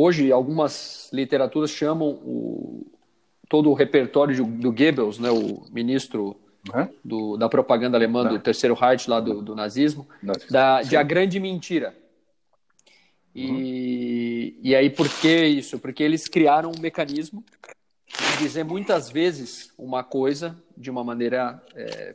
Hoje, 0.00 0.30
algumas 0.30 1.10
literaturas 1.12 1.72
chamam 1.72 2.10
o, 2.10 2.86
todo 3.48 3.68
o 3.68 3.74
repertório 3.74 4.32
de, 4.32 4.40
do 4.40 4.70
Goebbels, 4.70 5.18
né, 5.18 5.28
o 5.28 5.64
ministro 5.72 6.36
uhum. 6.72 6.88
do, 7.04 7.36
da 7.36 7.48
propaganda 7.48 7.96
alemã 7.96 8.24
do 8.24 8.38
Terceiro 8.38 8.76
Reich, 8.76 9.10
lá 9.10 9.18
do, 9.18 9.42
do 9.42 9.56
nazismo, 9.56 10.06
da, 10.48 10.82
de 10.82 10.96
A 10.96 11.02
Grande 11.02 11.40
Mentira. 11.40 11.96
E, 13.34 14.54
uhum. 14.54 14.60
e 14.62 14.76
aí, 14.76 14.88
por 14.88 15.08
que 15.08 15.46
isso? 15.46 15.80
Porque 15.80 16.04
eles 16.04 16.28
criaram 16.28 16.70
um 16.70 16.80
mecanismo 16.80 17.44
dizer 18.38 18.64
muitas 18.64 19.10
vezes 19.10 19.72
uma 19.76 20.04
coisa 20.04 20.56
de 20.76 20.92
uma 20.92 21.02
maneira 21.02 21.60
é, 21.74 22.14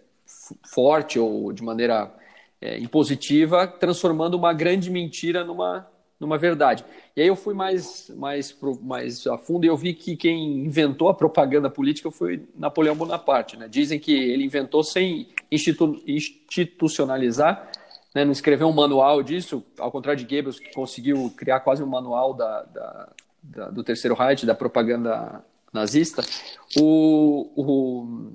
forte 0.74 1.20
ou 1.20 1.52
de 1.52 1.62
maneira 1.62 2.16
é, 2.62 2.78
impositiva, 2.80 3.68
transformando 3.68 4.36
uma 4.36 4.54
grande 4.54 4.90
mentira 4.90 5.44
numa, 5.44 5.86
numa 6.24 6.38
verdade. 6.38 6.84
E 7.16 7.22
aí 7.22 7.28
eu 7.28 7.36
fui 7.36 7.54
mais, 7.54 8.10
mais, 8.16 8.58
mais 8.82 9.28
a 9.28 9.38
fundo 9.38 9.66
e 9.66 9.68
eu 9.68 9.78
vi 9.78 9.94
que 9.94 10.16
quem 10.16 10.66
inventou 10.66 11.10
a 11.10 11.14
propaganda 11.14 11.70
política 11.70 12.10
foi 12.10 12.48
Napoleão 12.56 12.96
Bonaparte. 12.96 13.58
Né? 13.58 13.68
Dizem 13.70 14.00
que 14.00 14.14
ele 14.14 14.44
inventou 14.44 14.84
sem 14.84 15.28
institu 15.52 16.02
institucionalizar, 16.08 17.70
né? 18.16 18.26
não 18.26 18.32
escreveu 18.32 18.68
um 18.68 18.74
manual 18.74 19.22
disso, 19.22 19.64
ao 19.78 19.92
contrário 19.92 20.24
de 20.24 20.36
Goebbels, 20.36 20.60
que 20.60 20.74
conseguiu 20.74 21.32
criar 21.38 21.60
quase 21.60 21.84
um 21.84 21.88
manual 21.88 22.34
da, 22.34 22.64
da, 22.64 23.10
da 23.44 23.70
do 23.70 23.84
Terceiro 23.84 24.16
Reich, 24.16 24.46
da 24.46 24.56
propaganda 24.56 25.44
nazista. 25.72 26.24
O, 26.80 27.52
o, 27.56 28.32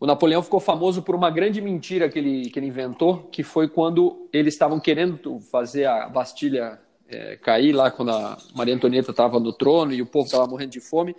o 0.00 0.06
Napoleão 0.06 0.42
ficou 0.42 0.60
famoso 0.60 1.02
por 1.02 1.14
uma 1.14 1.30
grande 1.30 1.60
mentira 1.60 2.08
que 2.08 2.18
ele, 2.18 2.50
que 2.50 2.58
ele 2.58 2.66
inventou, 2.66 3.28
que 3.30 3.42
foi 3.42 3.68
quando 3.68 4.28
eles 4.32 4.54
estavam 4.54 4.80
querendo 4.80 5.38
fazer 5.40 5.86
a 5.86 6.08
Bastilha 6.08 6.80
é, 7.08 7.36
cair 7.36 7.72
lá 7.72 7.90
quando 7.90 8.10
a 8.10 8.38
Maria 8.54 8.74
Antonieta 8.74 9.10
estava 9.10 9.38
no 9.38 9.52
trono 9.52 9.92
e 9.92 10.02
o 10.02 10.06
povo 10.06 10.26
estava 10.26 10.46
morrendo 10.46 10.70
de 10.70 10.80
fome, 10.80 11.14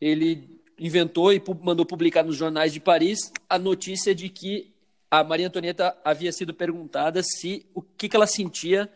ele 0.00 0.60
inventou 0.78 1.32
e 1.32 1.42
mandou 1.62 1.86
publicar 1.86 2.22
nos 2.22 2.36
jornais 2.36 2.72
de 2.72 2.80
Paris 2.80 3.32
a 3.48 3.58
notícia 3.58 4.14
de 4.14 4.28
que 4.28 4.72
a 5.10 5.24
Maria 5.24 5.46
Antonieta 5.46 5.96
havia 6.04 6.32
sido 6.32 6.52
perguntada 6.52 7.22
se 7.22 7.66
o 7.74 7.80
que, 7.80 8.08
que 8.08 8.16
ela 8.16 8.26
sentia 8.26 8.90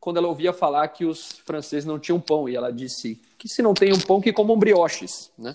quando 0.00 0.18
ela 0.18 0.28
ouvia 0.28 0.52
falar 0.52 0.88
que 0.88 1.04
os 1.04 1.38
franceses 1.46 1.84
não 1.84 1.98
tinham 1.98 2.20
pão 2.20 2.48
e 2.48 2.56
ela 2.56 2.72
disse 2.72 3.20
que 3.38 3.48
se 3.48 3.62
não 3.62 3.72
tem 3.72 3.92
um 3.92 4.00
pão 4.00 4.20
que 4.20 4.32
comam 4.32 4.58
brioches, 4.58 5.30
né? 5.38 5.54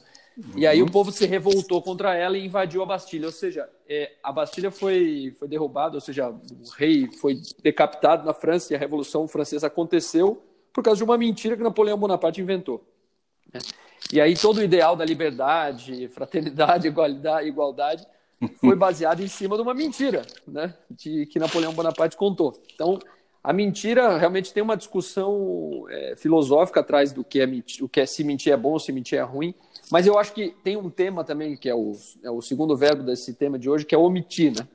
E 0.56 0.66
aí 0.66 0.82
o 0.82 0.86
uhum. 0.86 0.92
povo 0.92 1.12
se 1.12 1.26
revoltou 1.26 1.82
contra 1.82 2.16
ela 2.16 2.38
e 2.38 2.46
invadiu 2.46 2.82
a 2.82 2.86
Bastilha. 2.86 3.26
Ou 3.26 3.32
seja, 3.32 3.70
é, 3.88 4.14
a 4.24 4.32
Bastilha 4.32 4.72
foi, 4.72 5.36
foi 5.38 5.48
derrubada, 5.48 5.96
ou 5.96 6.02
seja, 6.02 6.30
o 6.30 6.70
rei 6.78 7.10
foi 7.20 7.42
decapitado 7.62 8.26
na 8.26 8.34
França 8.34 8.74
e 8.74 8.76
a 8.76 8.80
Revolução 8.80 9.28
Francesa 9.28 9.68
aconteceu 9.68 10.42
por 10.72 10.84
causa 10.84 10.98
de 10.98 11.04
uma 11.04 11.18
mentira 11.18 11.58
que 11.58 11.64
Napoleão 11.64 11.98
Bonaparte 11.98 12.42
inventou. 12.42 12.84
Né? 13.54 13.60
E 14.14 14.22
aí 14.22 14.36
todo 14.36 14.58
o 14.58 14.64
ideal 14.64 14.96
da 14.96 15.04
liberdade, 15.04 16.08
fraternidade, 16.10 16.88
igualdade, 16.90 17.48
igualdade 17.48 18.08
foi 18.60 18.76
baseado 18.78 19.22
em 19.22 19.28
cima 19.28 19.56
de 19.56 19.62
uma 19.62 19.74
mentira, 19.74 20.26
né? 20.48 20.74
De 20.90 21.26
que 21.26 21.40
Napoleão 21.40 21.74
Bonaparte 21.74 22.16
contou. 22.16 22.62
Então 22.74 22.98
a 23.44 23.54
mentira 23.54 24.18
realmente 24.18 24.54
tem 24.54 24.62
uma 24.62 24.76
discussão 24.76 25.86
é, 25.90 26.16
filosófica 26.16 26.82
atrás 26.82 27.14
do 27.14 27.24
que 27.24 27.40
é 27.40 27.48
mentir, 27.48 27.84
o 27.84 27.90
que 27.90 28.02
é 28.02 28.06
se 28.06 28.24
mentir 28.24 28.52
é 28.52 28.58
bom, 28.58 28.78
se 28.78 28.92
mentir 28.92 29.18
é 29.18 29.22
ruim. 29.22 29.56
Mas 29.90 30.06
eu 30.06 30.20
acho 30.20 30.34
que 30.34 30.50
tem 30.64 30.76
um 30.76 30.90
tema 30.90 31.24
também, 31.24 31.56
que 31.56 31.70
é 31.70 31.74
o, 31.74 31.94
é 32.22 32.30
o 32.30 32.42
segundo 32.42 32.76
verbo 32.76 33.04
desse 33.04 33.34
tema 33.34 33.58
de 33.58 33.70
hoje, 33.70 33.86
que 33.86 33.96
é 33.96 33.98
omitir. 33.98 34.52
Né? 34.58 34.68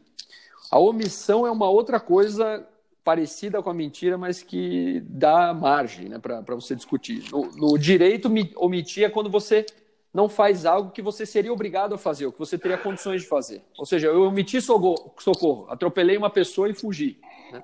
A 0.71 0.78
omissão 0.78 1.47
é 1.47 1.50
uma 1.50 1.68
outra 1.68 2.00
coisa 2.00 2.66
parecida 3.04 3.62
com 3.62 3.68
a 3.68 3.75
mentira, 3.75 4.16
mas 4.16 4.42
que 4.42 5.00
dá 5.06 5.52
margem 5.52 6.09
né, 6.09 6.18
para 6.18 6.54
você 6.54 6.75
discutir. 6.75 7.23
No, 7.30 7.50
no 7.52 7.78
direito, 7.78 8.33
omitir 8.56 9.04
é 9.04 9.11
quando 9.11 9.28
você 9.28 9.66
não 10.12 10.28
faz 10.28 10.64
algo 10.64 10.90
que 10.90 11.02
você 11.02 11.26
seria 11.26 11.52
obrigado 11.52 11.94
a 11.94 11.99
fazer, 11.99 12.25
ou 12.25 12.33
que 12.33 12.38
você 12.38 12.56
teria 12.56 12.78
condições 12.78 13.23
de 13.23 13.28
fazer. 13.28 13.61
Ou 13.76 13.85
seja, 13.85 14.06
eu 14.06 14.23
omiti 14.23 14.59
socorro, 14.61 15.66
atropelei 15.68 16.16
uma 16.16 16.30
pessoa 16.30 16.71
e 16.71 16.73
fugi. 16.73 17.18
Né? 17.52 17.62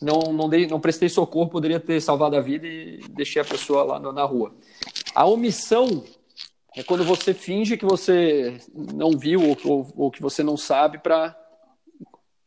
Não, 0.00 0.32
não, 0.32 0.48
dei, 0.48 0.66
não 0.66 0.80
prestei 0.80 1.08
socorro, 1.08 1.48
poderia 1.48 1.80
ter 1.80 2.00
salvado 2.00 2.36
a 2.36 2.40
vida 2.40 2.66
e 2.66 2.98
deixei 3.10 3.40
a 3.40 3.44
pessoa 3.44 3.82
lá 3.82 4.12
na 4.12 4.24
rua. 4.24 4.54
A 5.14 5.24
omissão 5.26 6.04
é 6.76 6.82
quando 6.82 7.04
você 7.04 7.32
finge 7.32 7.76
que 7.76 7.86
você 7.86 8.58
não 8.74 9.12
viu 9.12 9.40
ou, 9.42 9.56
ou, 9.64 9.92
ou 9.96 10.10
que 10.10 10.20
você 10.20 10.42
não 10.42 10.56
sabe 10.56 10.98
para 10.98 11.34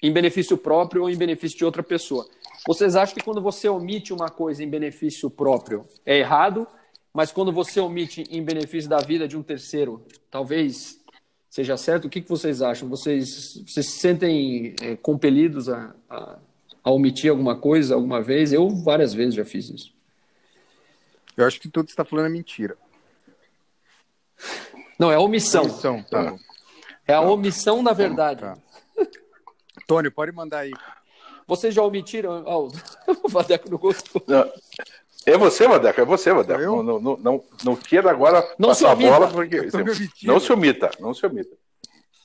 em 0.01 0.13
benefício 0.13 0.57
próprio 0.57 1.03
ou 1.03 1.09
em 1.09 1.17
benefício 1.17 1.57
de 1.57 1.65
outra 1.65 1.81
pessoa. 1.81 2.27
Vocês 2.67 2.95
acham 2.95 3.15
que 3.15 3.23
quando 3.23 3.41
você 3.41 3.67
omite 3.67 4.13
uma 4.13 4.29
coisa 4.29 4.63
em 4.63 4.69
benefício 4.69 5.29
próprio 5.29 5.85
é 6.05 6.19
errado, 6.19 6.67
mas 7.13 7.31
quando 7.31 7.51
você 7.51 7.79
omite 7.79 8.23
em 8.29 8.43
benefício 8.43 8.89
da 8.89 8.99
vida 8.99 9.27
de 9.27 9.35
um 9.35 9.41
terceiro, 9.41 10.05
talvez 10.29 10.99
seja 11.49 11.75
certo? 11.75 12.05
O 12.05 12.09
que, 12.09 12.21
que 12.21 12.29
vocês 12.29 12.61
acham? 12.61 12.87
Vocês, 12.87 13.63
vocês 13.65 13.87
se 13.87 13.99
sentem 13.99 14.75
é, 14.81 14.95
compelidos 14.95 15.67
a, 15.67 15.95
a, 16.09 16.37
a 16.83 16.91
omitir 16.91 17.29
alguma 17.29 17.55
coisa 17.55 17.95
alguma 17.95 18.21
vez? 18.21 18.53
Eu 18.53 18.69
várias 18.69 19.13
vezes 19.13 19.35
já 19.35 19.45
fiz 19.45 19.69
isso. 19.69 19.93
Eu 21.35 21.45
acho 21.45 21.59
que 21.59 21.69
tudo 21.69 21.85
que 21.85 21.91
está 21.91 22.03
falando 22.03 22.25
é 22.25 22.29
mentira. 22.29 22.77
Não, 24.97 25.11
é 25.11 25.17
omissão. 25.17 25.63
omissão 25.63 26.03
tá. 26.03 26.35
É 27.07 27.13
a 27.13 27.21
omissão 27.21 27.81
na 27.81 27.93
verdade. 27.93 28.41
Tá. 28.41 28.57
Tônio, 29.87 30.11
pode 30.11 30.31
mandar 30.31 30.59
aí. 30.59 30.73
Vocês 31.47 31.73
já 31.73 31.81
omitiram? 31.81 32.43
Oh, 32.45 32.69
o 33.23 33.29
Vadeco 33.29 33.71
não 33.71 33.77
gostou. 33.77 34.21
Não. 34.27 34.51
É 35.25 35.37
você, 35.37 35.67
Vadeco, 35.67 35.99
é 35.99 36.05
você, 36.05 36.31
Vadeco. 36.31 36.61
Não, 36.61 36.83
não, 36.83 36.99
não, 36.99 37.17
não, 37.17 37.43
não 37.63 37.75
queira 37.75 38.11
agora 38.11 38.47
não 38.57 38.69
passar 38.69 38.91
a 38.91 38.95
bola, 38.95 39.27
porque 39.27 39.69
não 40.23 40.39
se 40.39 40.51
omita, 40.51 40.91
não 40.99 41.13
se 41.13 41.25
omita. 41.25 41.55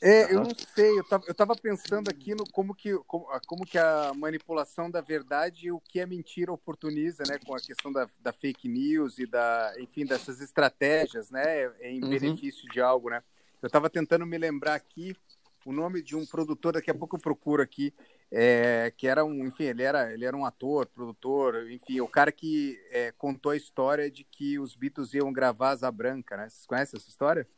É, 0.06 0.30
eu 0.30 0.42
não 0.42 0.50
sei, 0.74 0.98
eu 0.98 1.02
tava, 1.02 1.24
eu 1.26 1.34
tava 1.34 1.56
pensando 1.56 2.10
aqui 2.10 2.34
no 2.34 2.44
como 2.50 2.74
que, 2.74 2.92
como, 3.06 3.26
como, 3.46 3.64
que 3.64 3.78
a 3.78 4.12
manipulação 4.14 4.90
da 4.90 5.00
verdade 5.00 5.68
e 5.68 5.72
o 5.72 5.80
que 5.80 5.98
é 5.98 6.04
mentira 6.04 6.52
oportuniza, 6.52 7.22
né, 7.26 7.38
com 7.38 7.54
a 7.54 7.58
questão 7.58 7.90
da, 7.90 8.06
da 8.20 8.30
fake 8.30 8.68
news 8.68 9.18
e 9.18 9.24
da, 9.24 9.72
enfim, 9.78 10.04
dessas 10.04 10.42
estratégias, 10.42 11.30
né, 11.30 11.72
em 11.80 12.04
uhum. 12.04 12.10
benefício 12.10 12.68
de 12.70 12.82
algo, 12.82 13.08
né. 13.08 13.22
Eu 13.62 13.70
tava 13.70 13.88
tentando 13.88 14.26
me 14.26 14.36
lembrar 14.36 14.74
aqui 14.74 15.16
o 15.64 15.72
nome 15.72 16.02
de 16.02 16.14
um 16.14 16.26
produtor, 16.26 16.74
daqui 16.74 16.90
a 16.90 16.94
pouco 16.94 17.16
eu 17.16 17.20
procuro 17.20 17.62
aqui, 17.62 17.94
é, 18.30 18.92
que 18.94 19.08
era 19.08 19.24
um, 19.24 19.46
enfim, 19.46 19.64
ele 19.64 19.84
era, 19.84 20.12
ele 20.12 20.26
era 20.26 20.36
um 20.36 20.44
ator, 20.44 20.84
produtor, 20.84 21.70
enfim, 21.70 22.02
o 22.02 22.08
cara 22.08 22.30
que 22.30 22.78
é, 22.90 23.10
contou 23.12 23.52
a 23.52 23.56
história 23.56 24.10
de 24.10 24.22
que 24.22 24.58
os 24.58 24.76
Beatles 24.76 25.14
iam 25.14 25.32
gravar 25.32 25.70
Asa 25.70 25.90
Branca, 25.90 26.36
né? 26.36 26.50
Vocês 26.50 26.66
conhecem 26.66 26.98
essa 26.98 27.08
história? 27.08 27.48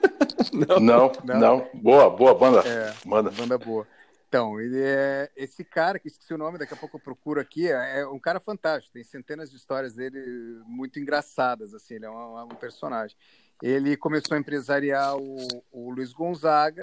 não, 0.55 0.79
não, 0.79 1.11
não, 1.23 1.69
Boa, 1.73 2.09
boa 2.09 2.33
banda. 2.33 2.67
É, 2.67 2.93
banda. 3.05 3.31
banda 3.31 3.57
boa. 3.57 3.87
Então, 4.27 4.59
ele 4.59 4.81
é 4.81 5.29
esse 5.35 5.63
cara, 5.63 5.99
que 5.99 6.07
esqueci 6.07 6.33
o 6.33 6.37
nome, 6.37 6.57
daqui 6.57 6.73
a 6.73 6.77
pouco 6.77 6.97
eu 6.97 7.01
procuro 7.01 7.39
aqui, 7.39 7.71
é, 7.71 8.01
é 8.01 8.07
um 8.07 8.19
cara 8.19 8.39
fantástico, 8.39 8.93
tem 8.93 9.03
centenas 9.03 9.49
de 9.49 9.55
histórias 9.55 9.93
dele 9.93 10.19
muito 10.65 10.99
engraçadas, 10.99 11.73
assim, 11.73 11.95
ele 11.95 12.05
é 12.05 12.09
um, 12.09 12.43
um 12.43 12.47
personagem. 12.49 13.15
Ele 13.61 13.95
começou 13.95 14.35
a 14.35 14.39
empresariar 14.39 15.15
o, 15.15 15.37
o 15.71 15.89
Luiz 15.89 16.11
Gonzaga 16.11 16.81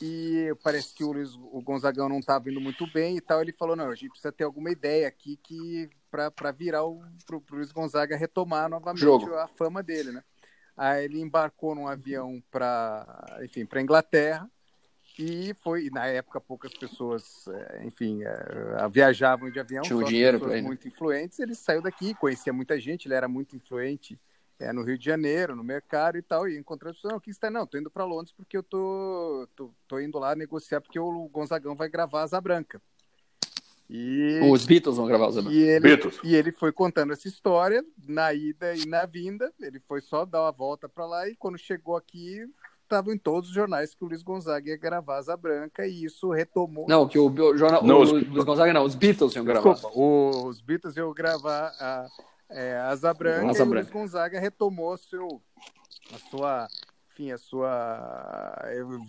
e 0.00 0.54
parece 0.62 0.94
que 0.94 1.02
o, 1.02 1.12
Luiz, 1.12 1.34
o 1.34 1.60
Gonzagão 1.60 2.08
não 2.08 2.20
estava 2.20 2.50
indo 2.50 2.60
muito 2.60 2.86
bem 2.92 3.16
e 3.16 3.20
tal. 3.20 3.42
Ele 3.42 3.52
falou: 3.52 3.76
não, 3.76 3.90
a 3.90 3.94
gente 3.94 4.10
precisa 4.10 4.32
ter 4.32 4.44
alguma 4.44 4.70
ideia 4.70 5.08
aqui 5.08 5.36
que 5.42 5.90
para 6.10 6.50
virar 6.52 6.84
o 6.84 7.02
pro, 7.26 7.40
pro 7.40 7.56
Luiz 7.56 7.72
Gonzaga 7.72 8.16
retomar 8.16 8.68
novamente 8.68 9.02
Jogo. 9.02 9.34
a 9.34 9.46
fama 9.46 9.82
dele, 9.82 10.12
né? 10.12 10.22
Aí 10.78 11.04
ele 11.04 11.20
embarcou 11.20 11.74
num 11.74 11.88
avião 11.88 12.40
para, 12.52 13.40
enfim, 13.42 13.66
para 13.66 13.82
Inglaterra 13.82 14.48
e 15.18 15.52
foi. 15.54 15.90
Na 15.90 16.06
época 16.06 16.40
poucas 16.40 16.72
pessoas, 16.72 17.48
é, 17.48 17.84
enfim, 17.84 18.22
é, 18.22 18.88
viajavam 18.88 19.50
de 19.50 19.58
avião. 19.58 19.82
Tinha 19.82 20.04
dinheiro 20.04 20.38
para 20.38 20.62
muito 20.62 20.86
influentes. 20.86 21.40
Ele 21.40 21.56
saiu 21.56 21.82
daqui, 21.82 22.14
conhecia 22.14 22.52
muita 22.52 22.78
gente. 22.78 23.06
Ele 23.06 23.14
era 23.14 23.26
muito 23.26 23.56
influente 23.56 24.20
é, 24.60 24.72
no 24.72 24.84
Rio 24.84 24.96
de 24.96 25.04
Janeiro, 25.04 25.56
no 25.56 25.64
mercado 25.64 26.16
e 26.16 26.22
tal. 26.22 26.48
E 26.48 26.56
encontrou 26.56 26.90
as 26.90 26.96
pessoas, 26.96 27.10
não, 27.10 27.18
o 27.18 27.20
que 27.20 27.30
está? 27.30 27.50
Não, 27.50 27.66
tô 27.66 27.76
indo 27.76 27.90
para 27.90 28.04
Londres 28.04 28.32
porque 28.32 28.56
eu 28.56 28.62
tô, 28.62 29.48
tô, 29.56 29.74
tô 29.88 29.98
indo 29.98 30.16
lá 30.16 30.36
negociar 30.36 30.80
porque 30.80 31.00
o 31.00 31.28
Gonzagão 31.28 31.74
vai 31.74 31.88
gravar 31.88 32.22
Asa 32.22 32.40
Branca. 32.40 32.80
E, 33.88 34.40
Os 34.50 34.66
Beatles 34.66 34.96
vão 34.96 35.06
gravar 35.06 35.28
os 35.28 35.36
e 35.46 35.62
ele, 35.62 35.80
Beatles. 35.80 36.20
e 36.22 36.34
ele 36.34 36.52
foi 36.52 36.70
contando 36.72 37.12
essa 37.12 37.26
história 37.26 37.82
na 38.06 38.34
ida 38.34 38.74
e 38.74 38.84
na 38.84 39.06
vinda. 39.06 39.50
Ele 39.58 39.80
foi 39.80 40.02
só 40.02 40.26
dar 40.26 40.42
uma 40.42 40.52
volta 40.52 40.88
para 40.88 41.06
lá 41.06 41.26
e 41.26 41.34
quando 41.34 41.56
chegou 41.56 41.96
aqui 41.96 42.44
estavam 42.82 43.12
em 43.12 43.18
todos 43.18 43.50
os 43.50 43.54
jornais 43.54 43.94
que 43.94 44.02
o 44.02 44.08
Luiz 44.08 44.22
Gonzaga 44.22 44.70
ia 44.70 44.76
gravar 44.76 45.18
Asa 45.18 45.36
Branca 45.36 45.86
e 45.86 46.04
isso 46.04 46.30
retomou. 46.30 46.86
Não, 46.88 47.06
que 47.06 47.18
o, 47.18 47.26
o 47.28 47.56
jornal, 47.56 47.82
não, 47.82 47.98
o, 47.98 48.02
os... 48.02 48.10
Luiz 48.12 48.44
Gonzaga 48.44 48.72
não, 48.72 48.84
os 48.84 48.94
Beatles 48.94 49.34
iam 49.34 49.44
gravar. 49.44 49.72
Desculpa, 49.72 49.98
os 50.48 50.60
Beatles 50.60 50.96
iam 50.96 51.12
gravar 51.12 51.72
a, 51.78 52.06
é, 52.50 52.76
Asa 52.76 53.12
Branca 53.14 53.50
Asa 53.50 53.64
e 53.64 53.66
o 53.66 53.70
Luiz 53.70 53.90
Gonzaga 53.90 54.40
retomou 54.40 54.96
seu, 54.98 55.42
a 56.14 56.18
sua, 56.30 56.66
enfim, 57.10 57.30
a 57.30 57.38
sua, 57.38 58.58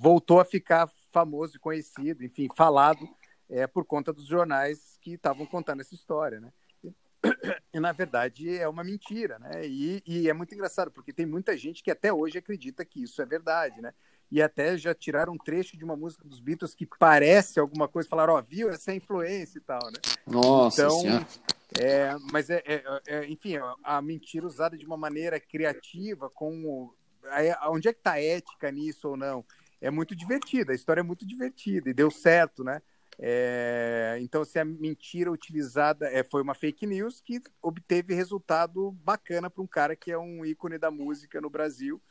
voltou 0.02 0.40
a 0.40 0.46
ficar 0.46 0.90
famoso 1.12 1.56
e 1.56 1.60
conhecido, 1.60 2.24
enfim, 2.24 2.48
falado 2.56 3.08
é 3.50 3.66
por 3.66 3.84
conta 3.86 4.14
dos 4.14 4.26
jornais 4.26 4.98
que 5.02 5.14
estavam 5.14 5.46
contando 5.46 5.82
essa 5.82 5.96
história, 5.96 6.40
né? 6.40 6.54
E, 6.84 6.94
na 7.80 7.92
verdade 7.92 8.58
é 8.58 8.68
uma 8.68 8.84
mentira, 8.84 9.40
né? 9.40 9.66
E, 9.66 10.04
e, 10.06 10.30
é 10.30 10.34
muito 10.34 10.54
engraçado 10.54 10.92
porque 10.92 11.12
tem 11.12 11.26
muita 11.26 11.58
gente 11.58 11.84
que 11.84 11.92
até 11.92 12.14
hoje 12.14 12.38
acredita 12.38 12.86
que 12.86 13.04
isso 13.04 13.22
é 13.22 13.26
verdade, 13.26 13.82
né? 13.82 13.94
E 14.32 14.42
até 14.42 14.78
já 14.78 14.94
tiraram 14.94 15.34
um 15.34 15.38
trecho 15.38 15.76
de 15.76 15.84
uma 15.84 15.96
música 15.96 16.24
dos 16.24 16.40
Beatles 16.40 16.76
que 16.76 16.86
parece 16.86 17.60
alguma 17.60 17.88
coisa, 17.88 18.08
falaram, 18.08 18.36
ó, 18.36 18.40
oh, 18.40 18.44
viu 18.44 18.70
essa 18.70 18.94
influência 18.94 19.58
e 19.58 19.62
tal, 19.62 19.84
né? 19.88 20.00
Nossa 20.28 20.84
então, 20.84 21.00
senhora. 21.00 21.28
É, 21.80 22.16
mas 22.32 22.50
é, 22.50 22.64
é, 22.66 22.84
é, 23.08 23.26
enfim, 23.28 23.56
a 23.84 24.02
mentira 24.02 24.46
usada 24.46 24.78
de 24.78 24.86
uma 24.86 24.98
maneira 24.98 25.40
criativa, 25.40 26.30
com 26.30 26.92
onde 27.68 27.88
é 27.88 27.94
que 27.94 28.00
está 28.00 28.14
a 28.14 28.22
ética 28.22 28.72
nisso 28.72 29.10
ou 29.10 29.18
não? 29.18 29.46
É 29.82 29.90
muito 29.90 30.16
divertida, 30.16 30.72
a 30.72 30.76
história 30.76 31.02
é 31.02 31.04
muito 31.04 31.26
divertida 31.26 31.90
e 31.90 31.94
deu 31.94 32.10
certo, 32.12 32.64
né? 32.64 32.82
É, 33.22 34.18
então, 34.22 34.46
se 34.46 34.58
a 34.58 34.64
mentira 34.64 35.30
utilizada 35.30 36.08
é, 36.08 36.24
foi 36.24 36.42
uma 36.42 36.56
fake 36.56 36.88
news 36.88 37.20
que 37.20 37.42
obteve 37.62 38.16
resultado 38.16 38.92
bacana 39.04 39.50
para 39.50 39.62
um 39.62 39.68
cara 39.68 39.94
que 39.96 40.10
é 40.10 40.18
um 40.18 40.46
ícone 40.46 40.78
da 40.78 40.90
música 40.90 41.42
no 41.42 41.50
Brasil. 41.50 42.02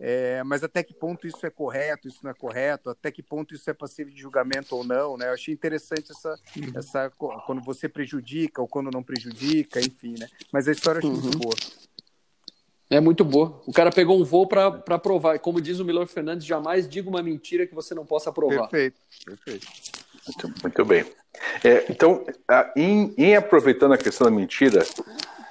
É, 0.00 0.42
mas 0.42 0.64
até 0.64 0.82
que 0.82 0.92
ponto 0.92 1.26
isso 1.26 1.46
é 1.46 1.50
correto, 1.50 2.08
isso 2.08 2.18
não 2.22 2.30
é 2.30 2.34
correto, 2.34 2.90
até 2.90 3.12
que 3.12 3.22
ponto 3.22 3.54
isso 3.54 3.70
é 3.70 3.74
passível 3.74 4.12
de 4.12 4.20
julgamento 4.20 4.74
ou 4.74 4.82
não, 4.82 5.16
né? 5.16 5.28
Eu 5.28 5.34
achei 5.34 5.54
interessante 5.54 6.10
essa, 6.10 6.34
uhum. 6.56 6.72
essa 6.74 7.10
quando 7.46 7.62
você 7.62 7.88
prejudica 7.88 8.60
ou 8.60 8.66
quando 8.66 8.90
não 8.90 9.04
prejudica, 9.04 9.78
enfim, 9.78 10.16
né? 10.18 10.28
Mas 10.52 10.66
a 10.66 10.72
história 10.72 10.98
eu 10.98 11.10
achei 11.10 11.10
uhum. 11.10 11.22
muito 11.22 11.38
boa. 11.38 11.54
É 12.90 13.00
muito 13.00 13.24
boa. 13.24 13.62
O 13.66 13.72
cara 13.72 13.90
pegou 13.90 14.20
um 14.20 14.24
voo 14.24 14.46
para 14.46 14.98
provar. 14.98 15.38
Como 15.38 15.60
diz 15.60 15.78
o 15.78 15.84
Milor 15.84 16.06
Fernandes, 16.06 16.46
jamais 16.46 16.88
diga 16.88 17.08
uma 17.08 17.22
mentira 17.22 17.66
que 17.66 17.74
você 17.74 17.94
não 17.94 18.04
possa 18.04 18.32
provar. 18.32 18.68
Perfeito, 18.68 19.00
perfeito. 19.24 19.66
Muito, 20.26 20.62
muito 20.62 20.84
bem. 20.84 21.04
É, 21.62 21.84
então, 21.90 22.24
em, 22.76 23.12
em, 23.16 23.36
aproveitando 23.36 23.92
a 23.92 23.98
questão 23.98 24.26
da 24.26 24.30
mentira, 24.30 24.84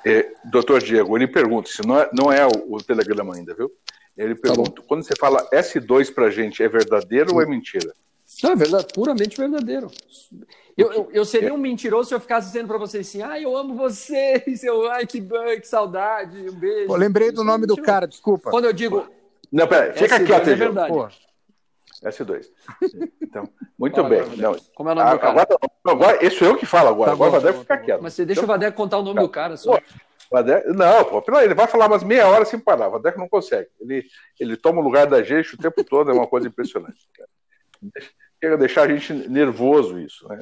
é, 0.05 0.31
doutor 0.45 0.81
Diego, 0.81 1.17
ele 1.17 1.27
pergunta, 1.27 1.69
se 1.69 1.85
não 1.85 1.99
é, 1.99 2.09
não 2.13 2.31
é 2.31 2.45
o, 2.45 2.75
o 2.75 2.83
telegrama 2.83 3.35
ainda, 3.35 3.53
viu? 3.53 3.71
Ele 4.17 4.35
tá 4.35 4.41
pergunta, 4.41 4.81
tá 4.81 4.87
quando 4.87 5.03
você 5.03 5.15
fala 5.15 5.47
S2 5.51 6.13
para 6.13 6.29
gente, 6.29 6.63
é 6.63 6.67
verdadeiro 6.67 7.29
Sim. 7.29 7.35
ou 7.35 7.41
é 7.41 7.45
mentira? 7.45 7.93
Não, 8.41 8.51
é 8.51 8.55
verdade, 8.55 8.87
puramente 8.93 9.37
verdadeiro. 9.37 9.91
Eu, 10.75 10.91
eu, 10.91 11.09
eu 11.13 11.25
seria 11.25 11.53
um 11.53 11.57
mentiroso 11.57 12.09
se 12.09 12.15
eu 12.15 12.19
ficasse 12.19 12.47
dizendo 12.47 12.67
para 12.67 12.79
vocês 12.79 13.07
assim, 13.07 13.21
ai, 13.21 13.45
eu 13.45 13.55
amo 13.55 13.75
vocês, 13.75 14.63
eu, 14.63 14.89
ai, 14.89 15.05
que, 15.05 15.21
que 15.21 15.67
saudade, 15.67 16.49
um 16.49 16.55
beijo. 16.55 16.87
Pô, 16.87 16.95
lembrei 16.95 17.31
do 17.31 17.43
nome 17.43 17.67
do 17.67 17.77
cara, 17.77 18.07
desculpa. 18.07 18.49
Quando 18.49 18.65
eu 18.65 18.73
digo... 18.73 19.07
Não, 19.51 19.67
pera, 19.67 19.93
fica 19.93 20.15
aqui, 20.15 20.31
é 20.33 20.55
verdade. 20.55 20.91
Pô. 20.91 21.07
S2. 22.03 22.45
Então, 23.21 23.49
muito 23.77 23.95
Fala, 23.95 24.09
bem. 24.09 24.19
Agora, 24.19 24.37
não, 24.37 24.55
Como 24.75 24.89
é 24.89 24.91
o 24.91 24.95
nome 24.95 25.11
do 25.11 25.19
cara? 25.19 25.31
Agora, 25.31 25.57
agora, 25.85 26.31
sou 26.31 26.47
eu 26.47 26.57
que 26.57 26.65
falo 26.65 26.89
agora. 26.89 27.11
Tá 27.11 27.13
agora 27.13 27.31
bom, 27.31 27.37
o 27.37 27.41
Vadeco 27.41 27.59
fica 27.59 27.77
quieto. 27.77 28.01
Mas 28.01 28.13
você 28.13 28.25
deixa 28.25 28.41
então, 28.41 28.53
o 28.53 28.53
Vadeco 28.53 28.77
contar 28.77 28.97
o 28.97 29.03
nome 29.03 29.15
tá. 29.15 29.21
do 29.21 29.29
cara 29.29 29.57
só. 29.57 29.79
Vadeco, 30.31 30.73
não, 30.73 31.05
pô, 31.05 31.23
ele 31.39 31.53
vai 31.53 31.67
falar 31.67 31.87
umas 31.87 32.03
meia 32.03 32.27
hora 32.27 32.45
sem 32.45 32.59
parar. 32.59 32.87
O 32.89 32.91
Vadeco 32.91 33.19
não 33.19 33.29
consegue. 33.29 33.69
Ele, 33.79 34.05
ele 34.39 34.57
toma 34.57 34.81
o 34.81 34.83
lugar 34.83 35.07
da 35.07 35.23
gente 35.23 35.55
o 35.55 35.57
tempo 35.57 35.83
todo, 35.83 36.11
é 36.11 36.13
uma 36.13 36.27
coisa 36.27 36.47
impressionante. 36.47 37.07
Chega 38.41 38.55
a 38.55 38.57
deixar 38.57 38.83
a 38.83 38.87
gente 38.87 39.13
nervoso 39.13 39.99
isso. 39.99 40.27
Né? 40.27 40.37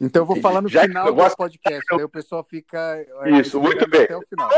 Então 0.00 0.22
eu 0.22 0.26
vou 0.26 0.40
falar 0.40 0.60
no 0.60 0.68
Já 0.68 0.82
final 0.82 1.06
do 1.06 1.14
gosto... 1.14 1.36
podcast, 1.36 1.84
aí 1.92 2.02
o 2.02 2.08
pessoal 2.08 2.44
fica. 2.44 3.04
É, 3.22 3.30
isso, 3.40 3.60
muito 3.60 3.88
bem. 3.88 4.04
Até 4.04 4.16
o 4.16 4.22
final. 4.22 4.50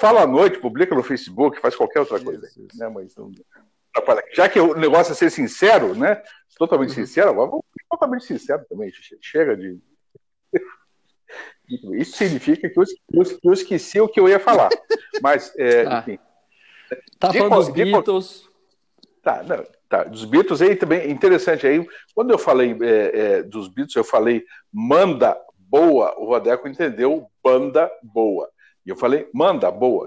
Fala 0.00 0.22
à 0.22 0.26
noite, 0.26 0.58
publica 0.58 0.94
no 0.94 1.02
Facebook, 1.02 1.60
faz 1.60 1.76
qualquer 1.76 2.00
outra 2.00 2.18
coisa. 2.18 2.46
Isso, 2.46 2.62
isso. 2.62 2.78
Né? 2.78 2.88
Mas 2.88 3.14
não, 3.16 3.30
já 4.32 4.48
que 4.48 4.58
o 4.58 4.74
negócio 4.74 5.12
é 5.12 5.14
ser 5.14 5.30
sincero, 5.30 5.94
né? 5.94 6.22
Totalmente 6.56 6.90
uhum. 6.90 7.06
sincero, 7.06 7.30
agora 7.30 7.50
ser 7.50 7.86
totalmente 7.88 8.24
sincero 8.24 8.64
também. 8.68 8.90
Chega 9.20 9.56
de. 9.56 9.78
Isso 11.94 12.16
significa 12.16 12.68
que 12.68 12.78
eu, 12.78 12.84
eu, 13.42 13.52
esqueci 13.52 14.00
o 14.00 14.08
que 14.08 14.20
eu 14.20 14.28
ia 14.28 14.38
falar. 14.38 14.68
Mas, 15.22 15.52
é, 15.56 15.84
tá. 15.84 15.98
enfim. 16.00 16.18
Tá 17.18 17.28
de, 17.28 17.38
falando 17.38 17.54
dos 17.54 17.72
de, 17.72 17.84
Beatles. 17.84 18.50
Tá, 19.22 19.42
não, 19.42 19.64
tá, 19.88 20.04
dos 20.04 20.24
Beatles 20.24 20.60
aí 20.60 20.76
também 20.76 21.10
interessante. 21.10 21.66
Aí, 21.66 21.84
quando 22.14 22.30
eu 22.30 22.38
falei 22.38 22.76
é, 22.82 23.20
é, 23.38 23.42
dos 23.42 23.68
Beatles, 23.68 23.96
eu 23.96 24.04
falei 24.04 24.44
manda 24.70 25.36
boa, 25.56 26.14
o 26.18 26.26
Rodeco 26.26 26.68
entendeu 26.68 27.26
banda 27.42 27.90
boa. 28.02 28.50
E 28.86 28.90
eu 28.90 28.96
falei, 28.96 29.28
manda 29.32 29.70
boa, 29.70 30.06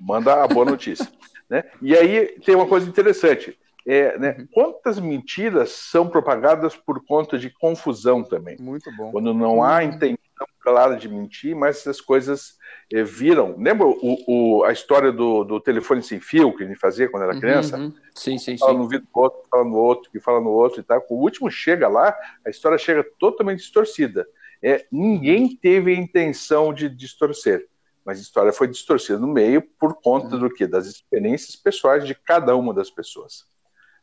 manda 0.00 0.42
a 0.42 0.48
boa 0.48 0.64
notícia. 0.64 1.06
Né? 1.50 1.64
E 1.82 1.96
aí 1.96 2.38
tem 2.46 2.54
uma 2.54 2.66
coisa 2.66 2.88
interessante. 2.88 3.58
É, 3.86 4.16
né, 4.18 4.36
uhum. 4.38 4.46
quantas 4.52 5.00
mentiras 5.00 5.70
são 5.70 6.08
propagadas 6.08 6.76
por 6.76 7.04
conta 7.04 7.38
de 7.38 7.50
confusão 7.50 8.22
também? 8.22 8.56
Muito 8.60 8.94
bom. 8.96 9.10
Quando 9.10 9.34
não 9.34 9.64
há 9.64 9.82
intenção 9.82 10.16
clara 10.60 10.96
de 10.96 11.08
mentir, 11.08 11.56
mas 11.56 11.78
essas 11.78 12.00
coisas 12.00 12.58
é, 12.92 13.02
viram. 13.02 13.56
Lembra 13.58 13.86
o, 13.86 14.16
o, 14.26 14.64
a 14.64 14.72
história 14.72 15.10
do, 15.10 15.42
do, 15.44 15.58
telefone 15.58 16.02
sem 16.02 16.20
fio 16.20 16.54
que 16.54 16.62
a 16.62 16.66
gente 16.66 16.78
fazia 16.78 17.08
quando 17.08 17.22
era 17.24 17.34
uhum, 17.34 17.40
criança? 17.40 17.78
Uhum. 17.78 17.92
Sim, 18.14 18.38
sim, 18.38 18.58
fala 18.58 18.72
sim. 18.72 18.78
no 18.78 18.88
do 18.88 19.06
outro, 19.14 19.40
fala 19.50 19.64
no 19.64 19.76
outro, 19.76 20.10
que 20.10 20.20
fala 20.20 20.40
no 20.40 20.50
outro 20.50 20.80
e 20.80 20.82
tal. 20.82 21.04
O 21.08 21.16
último 21.16 21.50
chega 21.50 21.88
lá, 21.88 22.14
a 22.44 22.50
história 22.50 22.76
chega 22.76 23.04
totalmente 23.18 23.60
distorcida. 23.60 24.26
É, 24.62 24.84
ninguém 24.92 25.56
teve 25.56 25.92
a 25.92 25.98
intenção 25.98 26.72
de 26.72 26.88
distorcer 26.88 27.66
mas 28.10 28.18
a 28.18 28.22
história 28.22 28.52
foi 28.52 28.66
distorcida 28.66 29.20
no 29.20 29.28
meio 29.28 29.62
por 29.78 29.94
conta 30.02 30.36
do 30.36 30.52
que? 30.52 30.66
Das 30.66 30.86
experiências 30.86 31.54
pessoais 31.54 32.04
de 32.04 32.12
cada 32.12 32.56
uma 32.56 32.74
das 32.74 32.90
pessoas. 32.90 33.44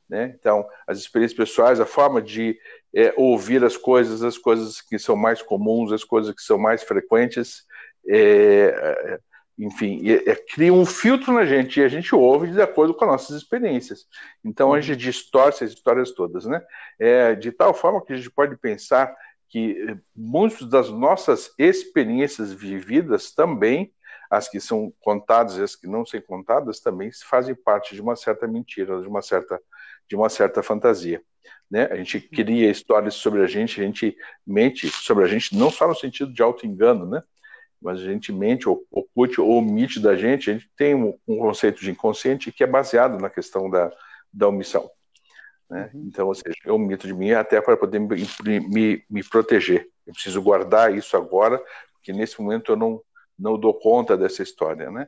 Né? 0.08 0.34
Então, 0.40 0.66
as 0.88 0.98
experiências 0.98 1.38
pessoais, 1.38 1.82
a 1.82 1.86
forma 1.86 2.22
de 2.22 2.58
é, 2.96 3.14
ouvir 3.18 3.66
as 3.66 3.76
coisas, 3.76 4.24
as 4.24 4.38
coisas 4.38 4.80
que 4.80 4.98
são 4.98 5.18
mais 5.18 5.42
comuns, 5.42 5.92
as 5.92 6.06
coisas 6.06 6.34
que 6.34 6.42
são 6.42 6.58
mais 6.58 6.84
frequentes, 6.84 7.66
é, 8.08 8.18
é 8.18 9.20
enfim, 9.60 10.02
é, 10.10 10.36
cria 10.36 10.72
um 10.72 10.86
filtro 10.86 11.34
na 11.34 11.44
gente 11.44 11.82
e 11.82 11.84
a 11.84 11.90
gente 11.90 12.16
ouve 12.16 12.50
de 12.50 12.62
acordo 12.62 12.94
com 12.94 13.04
as 13.04 13.12
nossas 13.12 13.36
experiências. 13.36 14.06
Então, 14.42 14.74
a 14.74 14.80
gente 14.80 14.98
distorce 14.98 15.66
as 15.66 15.72
histórias 15.72 16.12
todas, 16.12 16.46
né? 16.46 16.62
É, 16.98 17.36
de 17.36 17.52
tal 17.52 17.74
forma 17.74 18.02
que 18.06 18.14
a 18.14 18.16
gente 18.16 18.32
pode 18.32 18.56
pensar 18.56 19.14
que 19.50 19.88
eh, 19.90 19.98
muitas 20.16 20.68
das 20.68 20.90
nossas 20.90 21.54
experiências 21.58 22.52
vividas 22.52 23.32
também, 23.32 23.94
as 24.30 24.50
que 24.50 24.60
são 24.60 24.94
contadas 25.00 25.58
e 25.58 25.64
as 25.64 25.76
que 25.76 25.88
não 25.88 26.06
são 26.06 26.20
contadas, 26.22 26.80
também 26.80 27.10
fazem 27.12 27.56
parte 27.56 27.96
de 27.96 28.02
uma 28.02 28.16
certa 28.16 28.48
mentira, 28.48 29.02
de 29.02 29.08
uma 29.08 29.22
certa, 29.22 29.62
de 30.08 30.16
uma 30.16 30.30
certa 30.30 30.62
fantasia. 30.62 31.22
Né? 31.70 31.84
A 31.92 31.96
gente 31.96 32.20
cria 32.20 32.70
histórias 32.70 33.16
sobre 33.16 33.42
a 33.42 33.48
gente, 33.48 33.80
a 33.80 33.84
gente 33.84 34.16
mente 34.46 34.88
sobre 34.90 35.24
a 35.24 35.28
gente, 35.28 35.56
não 35.56 35.70
só 35.70 35.88
no 35.88 35.96
sentido 35.96 36.34
de 36.34 36.42
auto-engano, 36.42 37.06
né? 37.06 37.24
mas 37.82 38.00
a 38.00 38.04
gente 38.04 38.32
mente, 38.32 38.68
ou 38.68 38.86
oculte 38.90 39.40
ou 39.40 39.50
omite 39.58 40.00
da 40.00 40.16
gente, 40.16 40.50
a 40.50 40.54
gente 40.54 40.70
tem 40.76 40.96
um, 40.96 41.18
um 41.28 41.38
conceito 41.38 41.82
de 41.82 41.92
inconsciente 41.92 42.52
que 42.52 42.64
é 42.64 42.68
baseado 42.68 43.20
na 43.20 43.30
questão 43.30 43.70
da, 43.70 43.92
da 44.34 44.48
omissão. 44.48 44.90
Né? 45.70 45.90
Uhum. 45.94 46.06
Então, 46.08 46.28
ou 46.28 46.36
seja, 46.36 46.56
eu 46.66 46.76
omito 46.76 47.08
de 47.08 47.14
mim 47.14 47.32
até 47.32 47.62
para 47.62 47.78
poder 47.78 48.00
me, 48.00 48.28
me, 48.68 49.06
me, 49.10 49.24
proteger. 49.24 49.88
Eu 50.06 50.14
preciso 50.14 50.42
guardar 50.42 50.96
isso 50.96 51.16
agora, 51.16 51.62
porque 51.94 52.14
nesse 52.14 52.42
momento 52.42 52.72
eu 52.72 52.76
não, 52.76 53.02
não 53.38 53.58
dou 53.58 53.74
conta 53.74 54.18
dessa 54.18 54.44
história. 54.44 54.90
Né? 54.90 55.08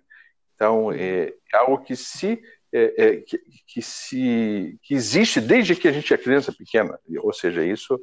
Então, 0.56 0.86
uhum. 0.86 0.94
é, 0.94 1.34
é 1.54 1.58
algo 1.58 1.80
que 1.80 1.96
se, 1.96 2.42
é, 2.72 2.94
é, 2.98 3.18
que, 3.18 3.40
que, 3.68 3.82
se 3.82 4.78
que 4.84 4.94
existe 4.94 5.40
desde 5.42 5.76
que 5.76 5.88
a 5.88 5.92
gente 5.92 6.14
é 6.14 6.18
criança 6.18 6.52
pequena, 6.52 7.00
ou 7.20 7.34
seja, 7.34 7.64
isso 7.64 8.00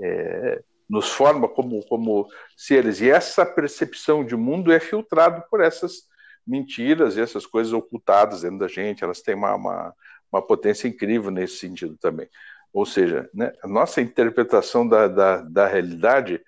é, 0.00 0.62
nos 0.88 1.10
forma 1.10 1.48
como, 1.48 1.84
como 1.86 2.26
seres. 2.56 3.00
E 3.00 3.08
essa 3.10 3.46
percepção 3.46 4.24
de 4.24 4.36
mundo 4.36 4.72
é 4.72 4.80
filtrado 4.80 5.42
por 5.50 5.60
essas 5.60 6.08
mentiras 6.46 7.16
e 7.16 7.20
essas 7.20 7.46
coisas 7.46 7.72
ocultadas 7.72 8.42
dentro 8.42 8.58
da 8.58 8.68
gente. 8.68 9.04
Elas 9.04 9.20
têm 9.20 9.34
uma, 9.34 9.54
uma 9.54 9.94
uma 10.32 10.40
potência 10.40 10.88
incrível 10.88 11.30
nesse 11.30 11.56
sentido 11.56 11.96
também. 11.98 12.28
Ou 12.72 12.86
seja, 12.86 13.28
né, 13.34 13.52
a 13.62 13.68
nossa 13.68 14.00
interpretação 14.00 14.88
da, 14.88 15.08
da, 15.08 15.42
da 15.42 15.66
realidade 15.66 16.40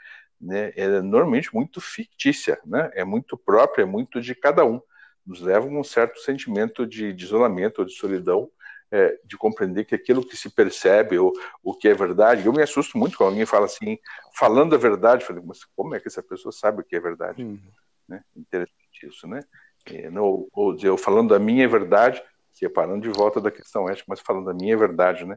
né, 0.42 0.72
é 0.76 1.00
normalmente 1.00 1.54
muito 1.54 1.80
fictícia, 1.80 2.58
né, 2.66 2.90
é 2.94 3.04
muito 3.04 3.36
própria, 3.36 3.82
é 3.82 3.86
muito 3.86 4.20
de 4.20 4.34
cada 4.34 4.64
um. 4.64 4.80
Nos 5.24 5.40
leva 5.40 5.66
a 5.66 5.70
um 5.70 5.84
certo 5.84 6.18
sentimento 6.18 6.84
de, 6.84 7.12
de 7.12 7.24
isolamento 7.24 7.78
ou 7.78 7.84
de 7.84 7.92
solidão, 7.92 8.50
é, 8.90 9.18
de 9.24 9.38
compreender 9.38 9.84
que 9.84 9.94
aquilo 9.94 10.26
que 10.26 10.36
se 10.36 10.50
percebe 10.50 11.16
ou 11.16 11.32
o 11.62 11.72
que 11.72 11.88
é 11.88 11.94
verdade. 11.94 12.44
Eu 12.44 12.52
me 12.52 12.62
assusto 12.62 12.98
muito 12.98 13.16
quando 13.16 13.30
alguém 13.30 13.46
fala 13.46 13.66
assim, 13.66 13.98
falando 14.36 14.74
a 14.74 14.78
verdade. 14.78 15.22
Eu 15.22 15.28
falei, 15.28 15.42
mas 15.46 15.64
como 15.76 15.94
é 15.94 16.00
que 16.00 16.08
essa 16.08 16.22
pessoa 16.22 16.52
sabe 16.52 16.82
o 16.82 16.84
que 16.84 16.96
é 16.96 17.00
verdade? 17.00 17.42
Uhum. 17.42 17.58
Né? 18.06 18.22
Interessante 18.36 19.06
isso, 19.06 19.26
né? 19.26 19.40
É, 19.86 20.10
não, 20.10 20.46
ou 20.52 20.74
dizer, 20.74 20.88
eu 20.88 20.98
falando 20.98 21.34
a 21.34 21.38
minha 21.38 21.66
verdade, 21.68 22.22
separando 22.52 23.00
de 23.00 23.08
volta 23.08 23.40
da 23.40 23.50
questão 23.50 23.88
ética, 23.88 24.04
mas 24.08 24.20
falando 24.20 24.50
a 24.50 24.54
minha 24.54 24.76
verdade, 24.76 25.24
né? 25.24 25.36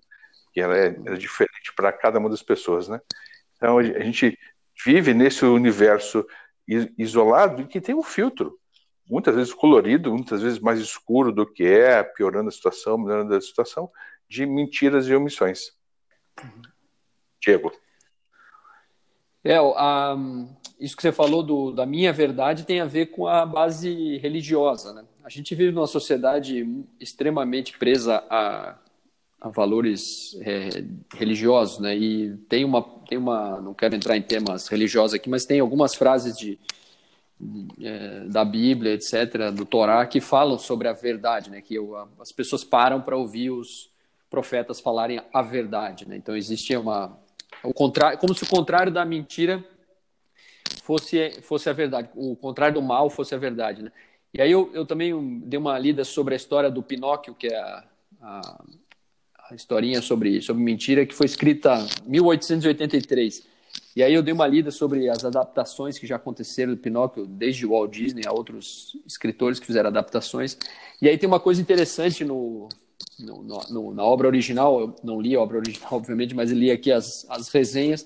Que 0.51 0.59
ela 0.59 0.77
é, 0.77 0.87
é 0.87 1.13
diferente 1.15 1.73
para 1.75 1.93
cada 1.93 2.19
uma 2.19 2.29
das 2.29 2.43
pessoas, 2.43 2.89
né? 2.89 2.99
Então 3.55 3.77
a 3.77 3.83
gente 3.83 4.37
vive 4.83 5.13
nesse 5.13 5.45
universo 5.45 6.25
isolado 6.97 7.61
e 7.61 7.67
que 7.67 7.79
tem 7.79 7.93
um 7.93 8.03
filtro, 8.03 8.59
muitas 9.07 9.35
vezes 9.35 9.53
colorido, 9.53 10.11
muitas 10.11 10.41
vezes 10.41 10.59
mais 10.59 10.79
escuro 10.79 11.31
do 11.31 11.45
que 11.45 11.63
é, 11.63 12.03
piorando 12.03 12.49
a 12.49 12.51
situação, 12.51 12.97
melhorando 12.97 13.35
a 13.35 13.41
situação, 13.41 13.89
de 14.27 14.45
mentiras 14.45 15.07
e 15.07 15.15
omissões. 15.15 15.71
Diego. 17.41 17.71
É, 19.43 19.57
a, 19.57 20.17
isso 20.79 20.95
que 20.95 21.03
você 21.03 21.11
falou 21.11 21.43
do, 21.43 21.71
da 21.71 21.85
minha 21.85 22.11
verdade 22.11 22.65
tem 22.65 22.81
a 22.81 22.85
ver 22.85 23.07
com 23.07 23.27
a 23.27 23.45
base 23.45 24.17
religiosa, 24.17 24.91
né? 24.91 25.05
A 25.23 25.29
gente 25.29 25.53
vive 25.53 25.71
numa 25.71 25.87
sociedade 25.87 26.67
extremamente 26.99 27.77
presa 27.77 28.23
a, 28.29 28.77
a 29.39 29.49
valores 29.49 30.37
é, 30.41 30.83
religiosos, 31.13 31.79
né? 31.79 31.95
E 31.95 32.35
tem 32.49 32.63
uma, 32.63 32.81
tem 33.07 33.17
uma, 33.17 33.61
não 33.61 33.73
quero 33.73 33.95
entrar 33.95 34.17
em 34.17 34.21
temas 34.21 34.67
religiosos 34.67 35.13
aqui, 35.13 35.29
mas 35.29 35.45
tem 35.45 35.59
algumas 35.59 35.93
frases 35.93 36.37
de, 36.37 36.57
é, 37.81 38.25
da 38.25 38.43
Bíblia, 38.43 38.93
etc., 38.93 39.51
do 39.53 39.65
Torá, 39.65 40.05
que 40.05 40.19
falam 40.19 40.57
sobre 40.57 40.87
a 40.87 40.93
verdade, 40.93 41.49
né? 41.49 41.61
Que 41.61 41.75
eu, 41.75 41.95
as 42.19 42.31
pessoas 42.31 42.63
param 42.63 43.01
para 43.01 43.17
ouvir 43.17 43.51
os 43.51 43.89
profetas 44.29 44.79
falarem 44.79 45.21
a 45.33 45.41
verdade, 45.41 46.07
né? 46.07 46.15
Então 46.17 46.35
existe 46.35 46.75
uma, 46.75 47.17
o 47.63 47.73
contrário, 47.73 48.17
como 48.17 48.33
se 48.33 48.43
o 48.43 48.49
contrário 48.49 48.91
da 48.91 49.05
mentira 49.05 49.63
fosse 50.81 51.31
fosse 51.41 51.69
a 51.69 51.73
verdade, 51.73 52.09
o 52.15 52.35
contrário 52.35 52.75
do 52.75 52.81
mal 52.81 53.09
fosse 53.09 53.35
a 53.35 53.37
verdade, 53.37 53.83
né? 53.83 53.91
E 54.33 54.41
aí 54.41 54.51
eu, 54.51 54.69
eu 54.73 54.85
também 54.85 55.39
dei 55.39 55.57
uma 55.57 55.79
lida 55.79 56.03
sobre 56.03 56.33
a 56.33 56.37
história 56.37 56.69
do 56.69 56.83
Pinóquio, 56.83 57.33
que 57.33 57.47
é 57.47 57.57
a, 57.57 57.83
a 58.21 58.63
a 59.49 59.55
historinha 59.55 60.01
sobre, 60.01 60.41
sobre 60.41 60.63
mentira, 60.63 61.05
que 61.05 61.13
foi 61.13 61.25
escrita 61.25 61.85
em 62.05 62.11
1883. 62.11 63.43
E 63.95 64.03
aí 64.03 64.13
eu 64.13 64.21
dei 64.21 64.33
uma 64.33 64.47
lida 64.47 64.71
sobre 64.71 65.09
as 65.09 65.23
adaptações 65.23 65.97
que 65.97 66.07
já 66.07 66.17
aconteceram 66.17 66.73
do 66.73 66.77
Pinóquio, 66.77 67.25
desde 67.25 67.65
Walt 67.65 67.91
Disney 67.91 68.23
a 68.25 68.31
outros 68.31 68.97
escritores 69.05 69.59
que 69.59 69.65
fizeram 69.65 69.89
adaptações. 69.89 70.57
E 71.01 71.07
aí 71.07 71.17
tem 71.17 71.27
uma 71.27 71.39
coisa 71.39 71.61
interessante 71.61 72.25
no, 72.25 72.67
no, 73.19 73.43
no, 73.69 73.93
na 73.93 74.03
obra 74.03 74.27
original, 74.27 74.79
eu 74.81 74.95
não 75.03 75.21
li 75.21 75.35
a 75.35 75.39
obra 75.39 75.57
original, 75.57 75.89
obviamente, 75.93 76.35
mas 76.35 76.51
li 76.51 76.71
aqui 76.71 76.91
as, 76.91 77.25
as 77.29 77.49
resenhas. 77.49 78.05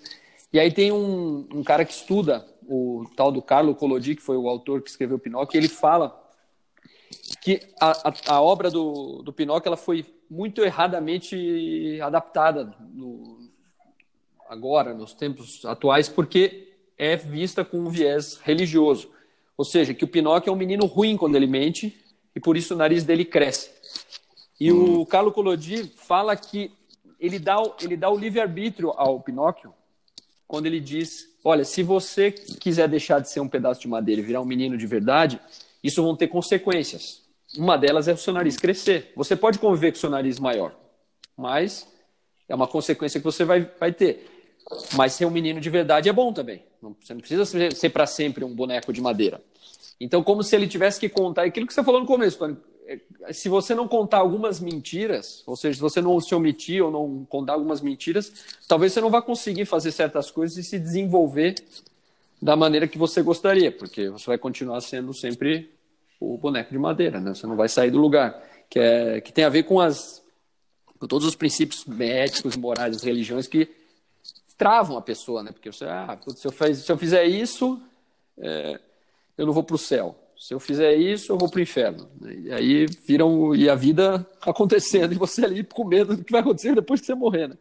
E 0.51 0.59
aí 0.59 0.71
tem 0.71 0.91
um, 0.91 1.47
um 1.53 1.63
cara 1.63 1.85
que 1.85 1.93
estuda 1.93 2.45
o 2.67 3.05
tal 3.15 3.31
do 3.31 3.41
Carlo 3.41 3.73
Collodi, 3.73 4.15
que 4.15 4.21
foi 4.21 4.37
o 4.37 4.47
autor 4.47 4.81
que 4.81 4.89
escreveu 4.89 5.17
Pinóquio, 5.17 5.57
e 5.57 5.59
ele 5.59 5.69
fala 5.69 6.15
que 7.41 7.61
a, 7.79 8.09
a, 8.09 8.35
a 8.35 8.41
obra 8.41 8.69
do, 8.69 9.23
do 9.23 9.33
Pinóquio 9.33 9.69
ela 9.69 9.77
foi 9.77 10.05
muito 10.29 10.61
erradamente 10.63 11.99
adaptada 12.01 12.73
no, 12.93 13.39
agora, 14.47 14.93
nos 14.93 15.13
tempos 15.13 15.65
atuais, 15.65 16.07
porque 16.07 16.73
é 16.97 17.15
vista 17.15 17.63
com 17.63 17.79
um 17.79 17.89
viés 17.89 18.37
religioso. 18.43 19.09
Ou 19.57 19.65
seja, 19.65 19.93
que 19.93 20.05
o 20.05 20.07
Pinóquio 20.07 20.49
é 20.49 20.53
um 20.53 20.57
menino 20.57 20.85
ruim 20.85 21.17
quando 21.17 21.35
ele 21.35 21.47
mente 21.47 21.99
e 22.35 22.39
por 22.39 22.55
isso 22.55 22.73
o 22.73 22.77
nariz 22.77 23.03
dele 23.03 23.25
cresce. 23.25 23.71
E 24.59 24.71
hum. 24.71 25.01
o 25.01 25.05
Carlo 25.05 25.31
Collodi 25.31 25.83
fala 25.83 26.35
que 26.35 26.71
ele 27.19 27.39
dá, 27.39 27.57
ele 27.81 27.97
dá 27.97 28.09
o 28.09 28.17
livre-arbítrio 28.17 28.91
ao 28.95 29.19
Pinóquio 29.19 29.73
quando 30.47 30.65
ele 30.65 30.79
diz: 30.79 31.29
Olha, 31.43 31.63
se 31.63 31.83
você 31.83 32.31
quiser 32.31 32.87
deixar 32.87 33.19
de 33.19 33.29
ser 33.29 33.39
um 33.39 33.47
pedaço 33.47 33.81
de 33.81 33.87
madeira 33.87 34.21
e 34.21 34.23
virar 34.23 34.41
um 34.41 34.45
menino 34.45 34.77
de 34.77 34.87
verdade, 34.87 35.39
isso 35.83 36.01
vão 36.01 36.15
ter 36.15 36.27
consequências. 36.27 37.21
Uma 37.57 37.77
delas 37.77 38.07
é 38.07 38.13
o 38.13 38.17
seu 38.17 38.33
nariz 38.33 38.57
crescer. 38.57 39.11
Você 39.15 39.35
pode 39.35 39.59
conviver 39.59 39.91
com 39.91 39.97
o 39.97 39.99
seu 39.99 40.09
nariz 40.09 40.39
maior, 40.39 40.75
mas 41.35 41.87
é 42.47 42.53
uma 42.53 42.67
consequência 42.67 43.19
que 43.19 43.23
você 43.23 43.43
vai, 43.43 43.69
vai 43.79 43.91
ter. 43.91 44.27
Mas 44.95 45.13
ser 45.13 45.25
um 45.25 45.31
menino 45.31 45.59
de 45.59 45.69
verdade 45.69 46.09
é 46.09 46.13
bom 46.13 46.31
também. 46.31 46.63
Você 47.01 47.13
não 47.13 47.19
precisa 47.19 47.45
ser, 47.45 47.73
ser 47.73 47.89
para 47.89 48.05
sempre 48.05 48.43
um 48.43 48.53
boneco 48.53 48.93
de 48.93 49.01
madeira. 49.01 49.41
Então, 49.99 50.23
como 50.23 50.43
se 50.43 50.55
ele 50.55 50.67
tivesse 50.67 50.99
que 50.99 51.09
contar 51.09 51.43
aquilo 51.43 51.67
que 51.67 51.73
você 51.73 51.83
falou 51.83 51.99
no 51.99 52.07
começo, 52.07 52.37
Tony. 52.37 52.57
É, 52.87 53.33
se 53.33 53.49
você 53.49 53.75
não 53.75 53.87
contar 53.87 54.17
algumas 54.17 54.59
mentiras, 54.59 55.43
ou 55.45 55.55
seja, 55.55 55.75
se 55.75 55.81
você 55.81 56.01
não 56.01 56.19
se 56.19 56.33
omitir 56.33 56.83
ou 56.83 56.89
não 56.89 57.25
contar 57.25 57.53
algumas 57.53 57.81
mentiras, 57.81 58.31
talvez 58.67 58.93
você 58.93 59.01
não 59.01 59.11
vá 59.11 59.21
conseguir 59.21 59.65
fazer 59.65 59.91
certas 59.91 60.31
coisas 60.31 60.57
e 60.57 60.63
se 60.63 60.79
desenvolver 60.79 61.55
da 62.41 62.55
maneira 62.55 62.87
que 62.87 62.97
você 62.97 63.21
gostaria, 63.21 63.71
porque 63.71 64.09
você 64.09 64.25
vai 64.25 64.37
continuar 64.37 64.81
sendo 64.81 65.13
sempre 65.13 65.69
o 66.19 66.37
boneco 66.37 66.71
de 66.71 66.77
madeira, 66.77 67.19
né? 67.19 67.33
Você 67.33 67.47
não 67.47 67.55
vai 67.55 67.69
sair 67.69 67.91
do 67.91 67.99
lugar, 67.99 68.41
que 68.69 68.79
é 68.79 69.21
que 69.21 69.31
tem 69.31 69.45
a 69.45 69.49
ver 69.49 69.63
com 69.63 69.79
as 69.79 70.23
com 70.99 71.07
todos 71.07 71.25
os 71.25 71.35
princípios 71.35 71.85
éticos, 71.99 72.57
morais 72.57 73.01
religiões 73.01 73.47
que 73.47 73.69
travam 74.57 74.97
a 74.97 75.01
pessoa, 75.01 75.41
né? 75.41 75.51
Porque 75.51 75.71
você, 75.71 75.85
ah, 75.85 76.17
se 76.35 76.45
eu, 76.45 76.75
se 76.75 76.91
eu 76.91 76.97
fizer 76.97 77.23
isso, 77.23 77.81
é, 78.37 78.77
eu 79.37 79.45
não 79.45 79.53
vou 79.53 79.63
para 79.63 79.75
o 79.75 79.79
céu. 79.79 80.13
Se 80.37 80.53
eu 80.53 80.59
fizer 80.59 80.93
isso, 80.95 81.31
eu 81.31 81.37
vou 81.37 81.49
para 81.49 81.59
o 81.59 81.61
inferno. 81.61 82.09
E 82.21 82.51
aí 82.51 82.85
viram 82.85 83.55
e 83.55 83.69
a 83.69 83.75
vida 83.75 84.25
acontecendo 84.41 85.13
e 85.13 85.17
você 85.17 85.45
ali 85.45 85.63
com 85.63 85.85
medo 85.85 86.17
do 86.17 86.23
que 86.23 86.31
vai 86.31 86.41
acontecer 86.41 86.75
depois 86.75 86.99
que 86.99 87.05
você 87.05 87.15
morrer, 87.15 87.47
né? 87.47 87.55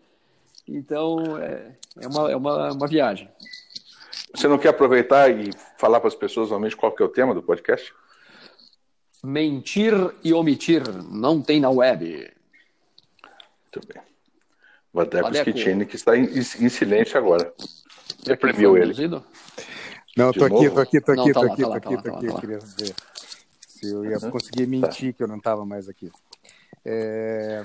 Então 0.66 1.38
é, 1.38 1.72
é, 2.00 2.08
uma, 2.08 2.30
é 2.32 2.36
uma, 2.36 2.72
uma 2.72 2.86
viagem. 2.88 3.28
Você 4.34 4.48
não 4.48 4.58
quer 4.58 4.68
aproveitar 4.68 5.30
e 5.30 5.50
falar 5.78 6.00
para 6.00 6.08
as 6.08 6.14
pessoas 6.14 6.48
realmente 6.48 6.76
qual 6.76 6.92
que 6.92 7.02
é 7.02 7.06
o 7.06 7.08
tema 7.08 7.32
do 7.32 7.42
podcast? 7.42 7.94
Mentir 9.28 9.92
e 10.24 10.32
omitir 10.32 10.82
não 11.04 11.42
tem 11.42 11.60
na 11.60 11.68
web. 11.68 12.32
Muito 13.62 13.86
bem. 13.86 14.02
Vadeco 14.90 15.34
Schettini, 15.34 15.84
que 15.84 15.96
está 15.96 16.16
em, 16.16 16.24
em, 16.24 16.68
silêncio 16.70 17.18
agora. 17.18 17.52
Reprimiu 18.26 18.78
ele. 18.78 18.94
Não, 20.16 20.32
tô 20.32 20.46
aqui, 20.46 20.70
tô 20.70 20.80
aqui, 20.80 21.00
tô 21.02 21.12
aqui, 21.12 21.32
tô 21.32 21.40
aqui, 21.42 21.62
tô 21.62 21.72
aqui, 21.72 22.02
tô 22.02 22.14
aqui. 22.14 22.40
Queria 22.40 22.58
ver 22.58 22.94
se 23.68 23.92
eu 23.92 24.02
ia 24.06 24.18
conseguir 24.18 24.66
mentir 24.66 25.12
que 25.12 25.22
eu 25.22 25.28
não 25.28 25.36
estava 25.36 25.66
mais 25.66 25.90
aqui. 25.90 26.10
É... 26.82 27.64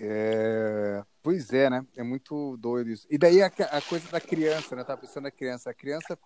é... 0.00 1.02
Pois 1.22 1.52
é, 1.52 1.68
né? 1.68 1.84
É 1.94 2.02
muito 2.02 2.56
doido 2.56 2.88
isso. 2.88 3.06
E 3.10 3.18
daí 3.18 3.42
a, 3.42 3.48
a 3.48 3.82
coisa 3.82 4.08
da 4.10 4.20
criança, 4.20 4.74
né? 4.74 4.82
Tá 4.82 4.96
pensando 4.96 5.24
na 5.24 5.30
criança. 5.30 5.68
A 5.68 5.74
criança 5.74 6.18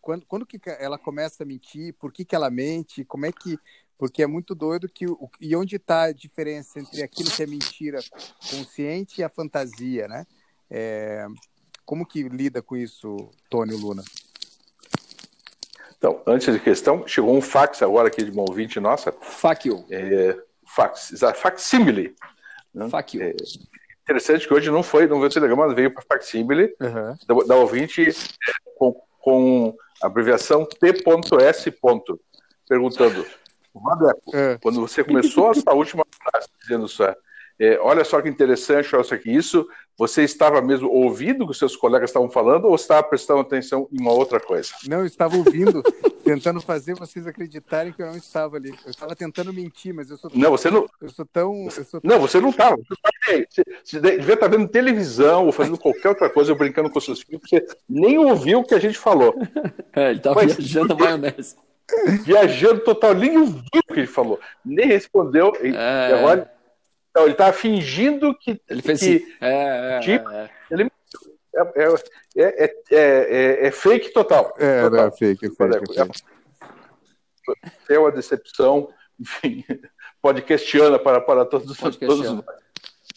quando, 0.00 0.24
quando 0.26 0.46
que 0.46 0.58
ela 0.78 0.98
começa 0.98 1.42
a 1.42 1.46
mentir? 1.46 1.94
Por 1.94 2.12
que, 2.12 2.24
que 2.24 2.34
ela 2.34 2.50
mente? 2.50 3.04
Como 3.04 3.26
é 3.26 3.32
que. 3.32 3.58
Porque 3.98 4.22
é 4.22 4.26
muito 4.26 4.54
doido 4.54 4.88
que. 4.88 5.06
E 5.40 5.54
onde 5.54 5.76
está 5.76 6.04
a 6.04 6.12
diferença 6.12 6.80
entre 6.80 7.02
aquilo 7.02 7.30
que 7.30 7.42
é 7.42 7.46
mentira 7.46 8.00
consciente 8.50 9.20
e 9.20 9.24
a 9.24 9.28
fantasia, 9.28 10.08
né? 10.08 10.26
É, 10.70 11.26
como 11.84 12.06
que 12.06 12.22
lida 12.22 12.62
com 12.62 12.76
isso, 12.76 13.30
Tony 13.50 13.74
Luna? 13.74 14.02
Então, 15.98 16.22
antes 16.26 16.50
de 16.50 16.58
questão, 16.58 17.06
chegou 17.06 17.36
um 17.36 17.42
fax 17.42 17.82
agora 17.82 18.08
aqui 18.08 18.24
de 18.24 18.30
uma 18.30 18.42
ouvinte 18.42 18.80
nossa. 18.80 19.14
You. 19.64 19.84
É, 19.90 20.38
fax, 20.66 21.12
facsimile. 21.36 22.14
Né? 22.72 22.88
É, 23.18 23.34
interessante 24.02 24.46
que 24.46 24.54
hoje 24.54 24.70
não 24.70 24.82
foi, 24.82 25.06
não 25.06 25.16
veio 25.18 25.28
o 25.28 25.32
telegrama, 25.32 25.74
veio 25.74 25.92
para 25.92 26.02
facsimile 26.04 26.74
uhum. 26.80 27.16
da, 27.26 27.46
da 27.48 27.56
ouvinte 27.56 28.08
é, 28.08 28.12
com, 28.76 28.94
com 29.18 29.76
abreviação 30.02 30.64
T.S. 30.64 31.72
perguntando, 32.68 33.26
Vadeco, 33.74 34.36
é. 34.36 34.58
quando 34.62 34.80
você 34.80 35.04
começou 35.04 35.50
essa 35.50 35.72
última 35.72 36.04
frase 36.22 36.48
dizendo 36.60 36.86
isso, 36.86 37.16
é, 37.58 37.78
olha 37.80 38.04
só 38.04 38.22
que 38.22 38.28
interessante, 38.28 38.94
olha 38.94 39.04
só 39.04 39.16
que 39.18 39.30
isso, 39.30 39.68
você 39.98 40.22
estava 40.22 40.62
mesmo 40.62 40.88
ouvindo 40.88 41.44
o 41.44 41.48
que 41.48 41.54
seus 41.54 41.76
colegas 41.76 42.08
estavam 42.08 42.30
falando 42.30 42.64
ou 42.64 42.74
estava 42.74 43.02
prestando 43.02 43.40
atenção 43.40 43.86
em 43.92 44.00
uma 44.00 44.12
outra 44.12 44.40
coisa? 44.40 44.70
Não, 44.88 45.00
eu 45.00 45.06
estava 45.06 45.36
ouvindo, 45.36 45.82
tentando 46.34 46.60
fazer 46.60 46.94
vocês 46.94 47.26
acreditarem 47.26 47.92
que 47.92 48.02
eu 48.02 48.06
não 48.06 48.16
estava 48.16 48.56
ali. 48.56 48.70
Eu 48.84 48.90
estava 48.90 49.16
tentando 49.16 49.52
mentir, 49.52 49.92
mas 49.92 50.10
eu 50.10 50.16
sou 50.16 50.30
tão, 50.30 50.38
Não, 50.38 50.50
você 50.50 50.70
não. 50.70 50.86
Eu 51.00 51.08
sou 51.10 51.26
tão. 51.26 51.64
Eu 51.64 51.84
sou 51.84 52.00
Não, 52.02 52.20
você 52.20 52.40
não 52.40 52.50
estava. 52.50 52.76
Você, 52.76 53.64
você 53.84 54.00
devia 54.00 54.34
estar 54.34 54.48
vendo 54.48 54.68
televisão 54.68 55.46
ou 55.46 55.52
fazendo 55.52 55.78
qualquer 55.78 56.08
outra 56.10 56.30
coisa, 56.30 56.54
brincando 56.54 56.90
com 56.90 57.00
seus 57.00 57.22
filhos, 57.22 57.42
você 57.44 57.66
nem 57.88 58.18
ouviu 58.18 58.60
o 58.60 58.64
que 58.64 58.74
a 58.74 58.80
gente 58.80 58.98
falou. 58.98 59.34
É, 59.92 60.10
ele 60.10 60.18
estava 60.18 60.46
viajando 60.46 60.92
a 60.92 60.96
maionese. 60.96 61.56
Viajando 62.22 62.80
total, 62.82 63.12
nem 63.12 63.36
ouviu 63.36 63.60
o 63.74 63.92
que 63.92 64.00
ele 64.00 64.06
falou, 64.06 64.38
nem 64.64 64.86
respondeu. 64.86 65.52
É... 65.60 66.10
E 66.10 66.14
agora 66.14 66.48
não, 67.14 67.24
ele 67.24 67.32
estava 67.32 67.52
fingindo 67.52 68.32
que. 68.34 68.60
Ele 68.68 68.82
fez 68.82 69.00
que, 69.00 69.16
assim. 69.16 69.26
É, 69.40 69.96
é, 69.96 70.00
tipo, 70.00 70.30
é. 70.30 70.50
Ele, 71.54 71.96
é, 72.36 72.74
é, 72.90 73.66
é, 73.66 73.70
fake 73.70 74.12
total. 74.12 74.52
É, 74.58 74.82
total. 74.82 75.06
é 75.06 75.10
fake, 75.10 75.46
é 75.46 75.50
fake. 75.50 76.00
É, 77.88 77.94
é 77.94 77.98
uma 77.98 78.12
decepção, 78.12 78.88
enfim, 79.18 79.64
podcastiana 80.22 80.98
para, 80.98 81.20
para 81.20 81.44
todos, 81.44 81.76
todos 81.76 81.98
nós. 82.32 82.44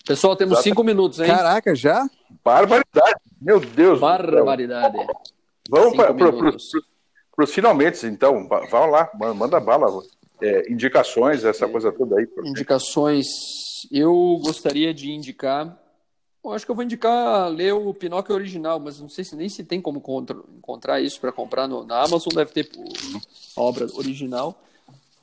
Pessoal, 0.06 0.36
temos 0.36 0.54
Exato. 0.54 0.64
cinco 0.64 0.84
minutos, 0.84 1.20
hein? 1.20 1.28
Caraca, 1.28 1.74
já? 1.74 2.06
Barbaridade. 2.44 3.16
Meu 3.42 3.60
Deus. 3.60 4.00
Barbaridade. 4.00 4.98
Vamos 5.70 5.96
para 5.96 7.44
os 7.44 7.54
finalmente, 7.54 8.06
então. 8.06 8.48
Vamos 8.70 8.92
lá, 8.92 9.10
manda 9.34 9.60
bala. 9.60 9.88
É, 10.42 10.70
indicações, 10.70 11.46
essa 11.46 11.68
coisa 11.70 11.92
toda 11.92 12.20
aí. 12.20 12.28
Indicações 12.44 13.28
eu 13.92 14.40
gostaria 14.44 14.94
de 14.94 15.12
indicar. 15.12 15.80
Eu 16.44 16.52
acho 16.52 16.66
que 16.66 16.72
eu 16.72 16.76
vou 16.76 16.84
indicar 16.84 17.50
ler 17.50 17.74
o 17.74 17.94
Pinóquio 17.94 18.36
original, 18.36 18.80
mas 18.80 19.00
não 19.00 19.08
sei 19.08 19.24
se 19.24 19.36
nem 19.36 19.48
se 19.48 19.64
tem 19.64 19.82
como 19.82 20.02
contra, 20.02 20.38
encontrar 20.58 21.00
isso 21.00 21.20
para 21.22 21.32
comprar 21.32 21.68
no, 21.68 21.86
na 21.86 22.04
Amazon, 22.04 22.34
deve 22.34 22.52
ter 22.52 22.70
a 23.56 23.62
obra 23.62 23.88
original. 23.94 24.62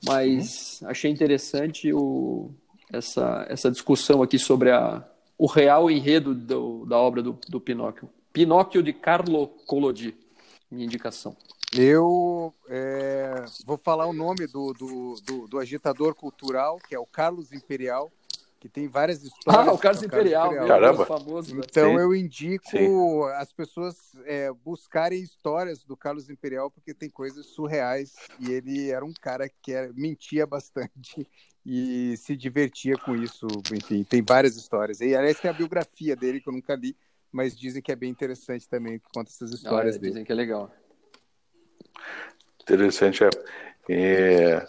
Mas 0.02 0.80
uhum. 0.80 0.88
achei 0.88 1.10
interessante 1.10 1.92
o, 1.92 2.50
essa, 2.90 3.46
essa 3.50 3.70
discussão 3.70 4.22
aqui 4.22 4.38
sobre 4.38 4.70
a, 4.70 5.04
o 5.36 5.46
real 5.46 5.90
enredo 5.90 6.34
do, 6.34 6.86
da 6.86 6.96
obra 6.96 7.22
do, 7.22 7.38
do 7.48 7.60
Pinóquio. 7.60 8.08
Pinóquio 8.32 8.82
de 8.82 8.92
Carlo 8.92 9.48
Collodi, 9.66 10.16
minha 10.70 10.86
indicação. 10.86 11.36
Eu 11.72 12.52
é, 12.68 13.44
vou 13.64 13.76
falar 13.76 14.06
o 14.06 14.12
nome 14.12 14.46
do, 14.46 14.72
do, 14.72 15.14
do, 15.24 15.46
do 15.46 15.58
agitador 15.58 16.14
cultural, 16.14 16.78
que 16.88 16.94
é 16.94 16.98
o 16.98 17.06
Carlos 17.06 17.52
Imperial, 17.52 18.10
que 18.60 18.68
tem 18.68 18.86
várias 18.86 19.22
histórias. 19.24 19.68
Ah, 19.68 19.72
o 19.72 19.78
Carlos 19.78 20.02
Imperial, 20.02 20.48
Imperial. 20.48 20.68
Caramba. 20.68 21.06
famoso. 21.06 21.54
Né? 21.54 21.62
Então 21.66 21.92
Sim. 21.92 21.98
eu 21.98 22.14
indico 22.14 22.70
Sim. 22.70 23.24
as 23.36 23.50
pessoas 23.52 23.96
é, 24.26 24.52
buscarem 24.52 25.22
histórias 25.22 25.82
do 25.82 25.96
Carlos 25.96 26.28
Imperial, 26.28 26.70
porque 26.70 26.92
tem 26.92 27.08
coisas 27.08 27.46
surreais 27.46 28.14
e 28.38 28.52
ele 28.52 28.90
era 28.90 29.02
um 29.02 29.14
cara 29.18 29.48
que 29.48 29.72
era, 29.72 29.90
mentia 29.94 30.46
bastante 30.46 31.26
e 31.64 32.14
se 32.18 32.36
divertia 32.36 32.96
com 32.98 33.16
isso. 33.16 33.46
Enfim, 33.72 34.04
tem 34.04 34.22
várias 34.22 34.56
histórias. 34.56 35.00
E 35.00 35.16
aliás, 35.16 35.40
tem 35.40 35.50
a 35.50 35.54
biografia 35.54 36.14
dele 36.14 36.38
que 36.40 36.48
eu 36.48 36.52
nunca 36.52 36.74
li, 36.74 36.94
mas 37.32 37.58
dizem 37.58 37.80
que 37.80 37.90
é 37.90 37.96
bem 37.96 38.10
interessante 38.10 38.68
também, 38.68 38.98
que 38.98 39.06
conta 39.14 39.30
essas 39.30 39.52
histórias 39.52 39.94
Olha, 39.94 40.00
dele. 40.00 40.12
Dizem 40.12 40.24
que 40.24 40.32
é 40.32 40.34
legal. 40.34 40.70
Interessante, 42.60 43.24
é. 43.88 44.66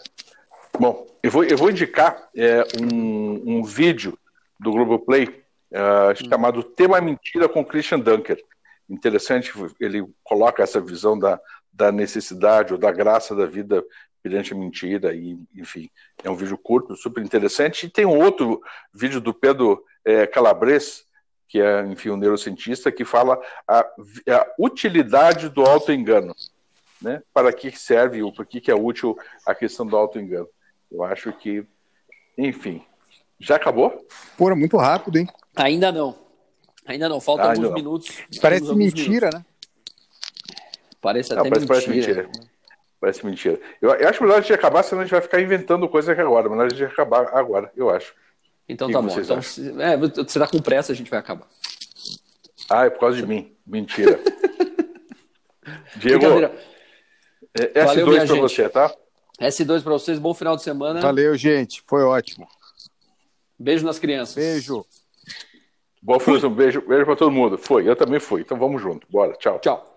Bom, 0.78 1.06
eu 1.22 1.30
vou, 1.30 1.44
eu 1.44 1.56
vou 1.56 1.70
indicar 1.70 2.28
é, 2.34 2.64
um, 2.80 3.58
um 3.58 3.62
vídeo 3.62 4.18
do 4.58 4.72
Globoplay 4.72 5.24
uh, 5.70 6.28
chamado 6.28 6.62
Tema 6.62 7.00
Mentira 7.00 7.48
com 7.48 7.64
Christian 7.64 8.00
Dunker. 8.00 8.42
Interessante, 8.88 9.52
ele 9.78 10.04
coloca 10.24 10.62
essa 10.62 10.80
visão 10.80 11.18
da, 11.18 11.40
da 11.72 11.92
necessidade 11.92 12.72
ou 12.72 12.78
da 12.78 12.90
graça 12.90 13.34
da 13.34 13.46
vida 13.46 13.84
perante 14.22 14.52
a 14.52 14.56
mentira, 14.56 15.14
e, 15.14 15.36
enfim, 15.54 15.90
é 16.22 16.30
um 16.30 16.36
vídeo 16.36 16.56
curto, 16.56 16.96
super 16.96 17.22
interessante. 17.22 17.86
E 17.86 17.90
tem 17.90 18.06
um 18.06 18.18
outro 18.18 18.60
vídeo 18.94 19.20
do 19.20 19.34
Pedro 19.34 19.84
é, 20.04 20.26
Calabres, 20.26 21.04
que 21.48 21.60
é, 21.60 21.84
enfim, 21.86 22.10
um 22.10 22.16
neurocientista, 22.16 22.92
que 22.92 23.04
fala 23.04 23.40
a, 23.66 23.80
a 23.80 24.46
utilidade 24.58 25.48
do 25.48 25.62
autoengano, 25.62 26.34
né? 27.00 27.22
Para 27.34 27.52
que 27.52 27.76
serve 27.76 28.22
ou 28.22 28.32
para 28.32 28.44
que 28.44 28.70
é 28.70 28.74
útil 28.74 29.18
a 29.44 29.54
questão 29.54 29.84
do 29.84 29.96
autoengano. 29.96 30.48
Eu 30.92 31.02
acho 31.04 31.32
que, 31.32 31.64
enfim, 32.36 32.82
já 33.40 33.56
acabou? 33.56 34.06
Pô, 34.36 34.54
muito 34.54 34.76
rápido, 34.76 35.16
hein? 35.16 35.28
Ainda 35.56 35.90
não. 35.90 36.14
Ainda 36.84 37.08
não, 37.08 37.20
faltam 37.20 37.48
alguns 37.48 37.68
não. 37.68 37.72
minutos. 37.72 38.10
Parece 38.40 38.74
mentira, 38.74 39.28
minutos. 39.28 39.40
né? 39.40 39.46
Parece 41.00 41.32
até 41.32 41.42
não, 41.42 41.50
parece, 41.66 41.90
mentira. 41.90 42.14
Parece 42.14 42.26
mentira. 42.28 42.48
Parece 43.00 43.26
mentira. 43.26 43.60
Eu, 43.80 43.90
eu, 43.90 44.08
acho 44.08 44.22
melhor 44.22 44.38
a 44.38 44.40
gente 44.40 44.52
acabar, 44.52 44.82
senão 44.82 45.00
a 45.02 45.04
gente 45.04 45.12
vai 45.12 45.20
ficar 45.20 45.40
inventando 45.40 45.88
coisa 45.88 46.12
aqui 46.12 46.20
agora. 46.20 46.48
Melhor 46.48 46.66
a 46.66 46.68
gente 46.68 46.84
acabar 46.84 47.28
agora, 47.34 47.72
eu 47.76 47.90
acho. 47.90 48.14
Então 48.68 48.90
tá 48.90 49.02
bom. 49.02 49.18
Então, 49.18 49.42
se, 49.42 49.80
é, 49.80 49.96
você 49.96 50.38
tá 50.38 50.46
com 50.46 50.60
pressa, 50.60 50.92
a 50.92 50.94
gente 50.94 51.10
vai 51.10 51.18
acabar. 51.18 51.48
Ah, 52.70 52.86
é 52.86 52.90
por 52.90 53.00
causa 53.00 53.16
de 53.16 53.26
mim. 53.26 53.56
Mentira. 53.66 54.20
Diego, 55.96 56.26
é, 57.54 57.84
S2 57.84 58.26
para 58.26 58.36
você, 58.36 58.68
tá? 58.68 58.94
S2 59.42 59.82
para 59.82 59.92
vocês, 59.92 60.18
bom 60.18 60.32
final 60.32 60.56
de 60.56 60.62
semana. 60.62 61.00
Valeu, 61.00 61.36
gente, 61.36 61.82
foi 61.86 62.02
ótimo. 62.02 62.46
Beijo 63.58 63.84
nas 63.84 63.98
crianças. 63.98 64.34
Beijo. 64.34 64.84
Boa 66.00 66.18
final, 66.18 66.50
beijo, 66.50 66.80
beijo 66.80 67.04
para 67.04 67.16
todo 67.16 67.30
mundo. 67.30 67.56
Foi, 67.58 67.88
eu 67.88 67.94
também 67.94 68.18
fui. 68.18 68.40
Então 68.40 68.58
vamos 68.58 68.82
junto. 68.82 69.06
Bora, 69.10 69.34
tchau. 69.34 69.58
Tchau. 69.60 69.91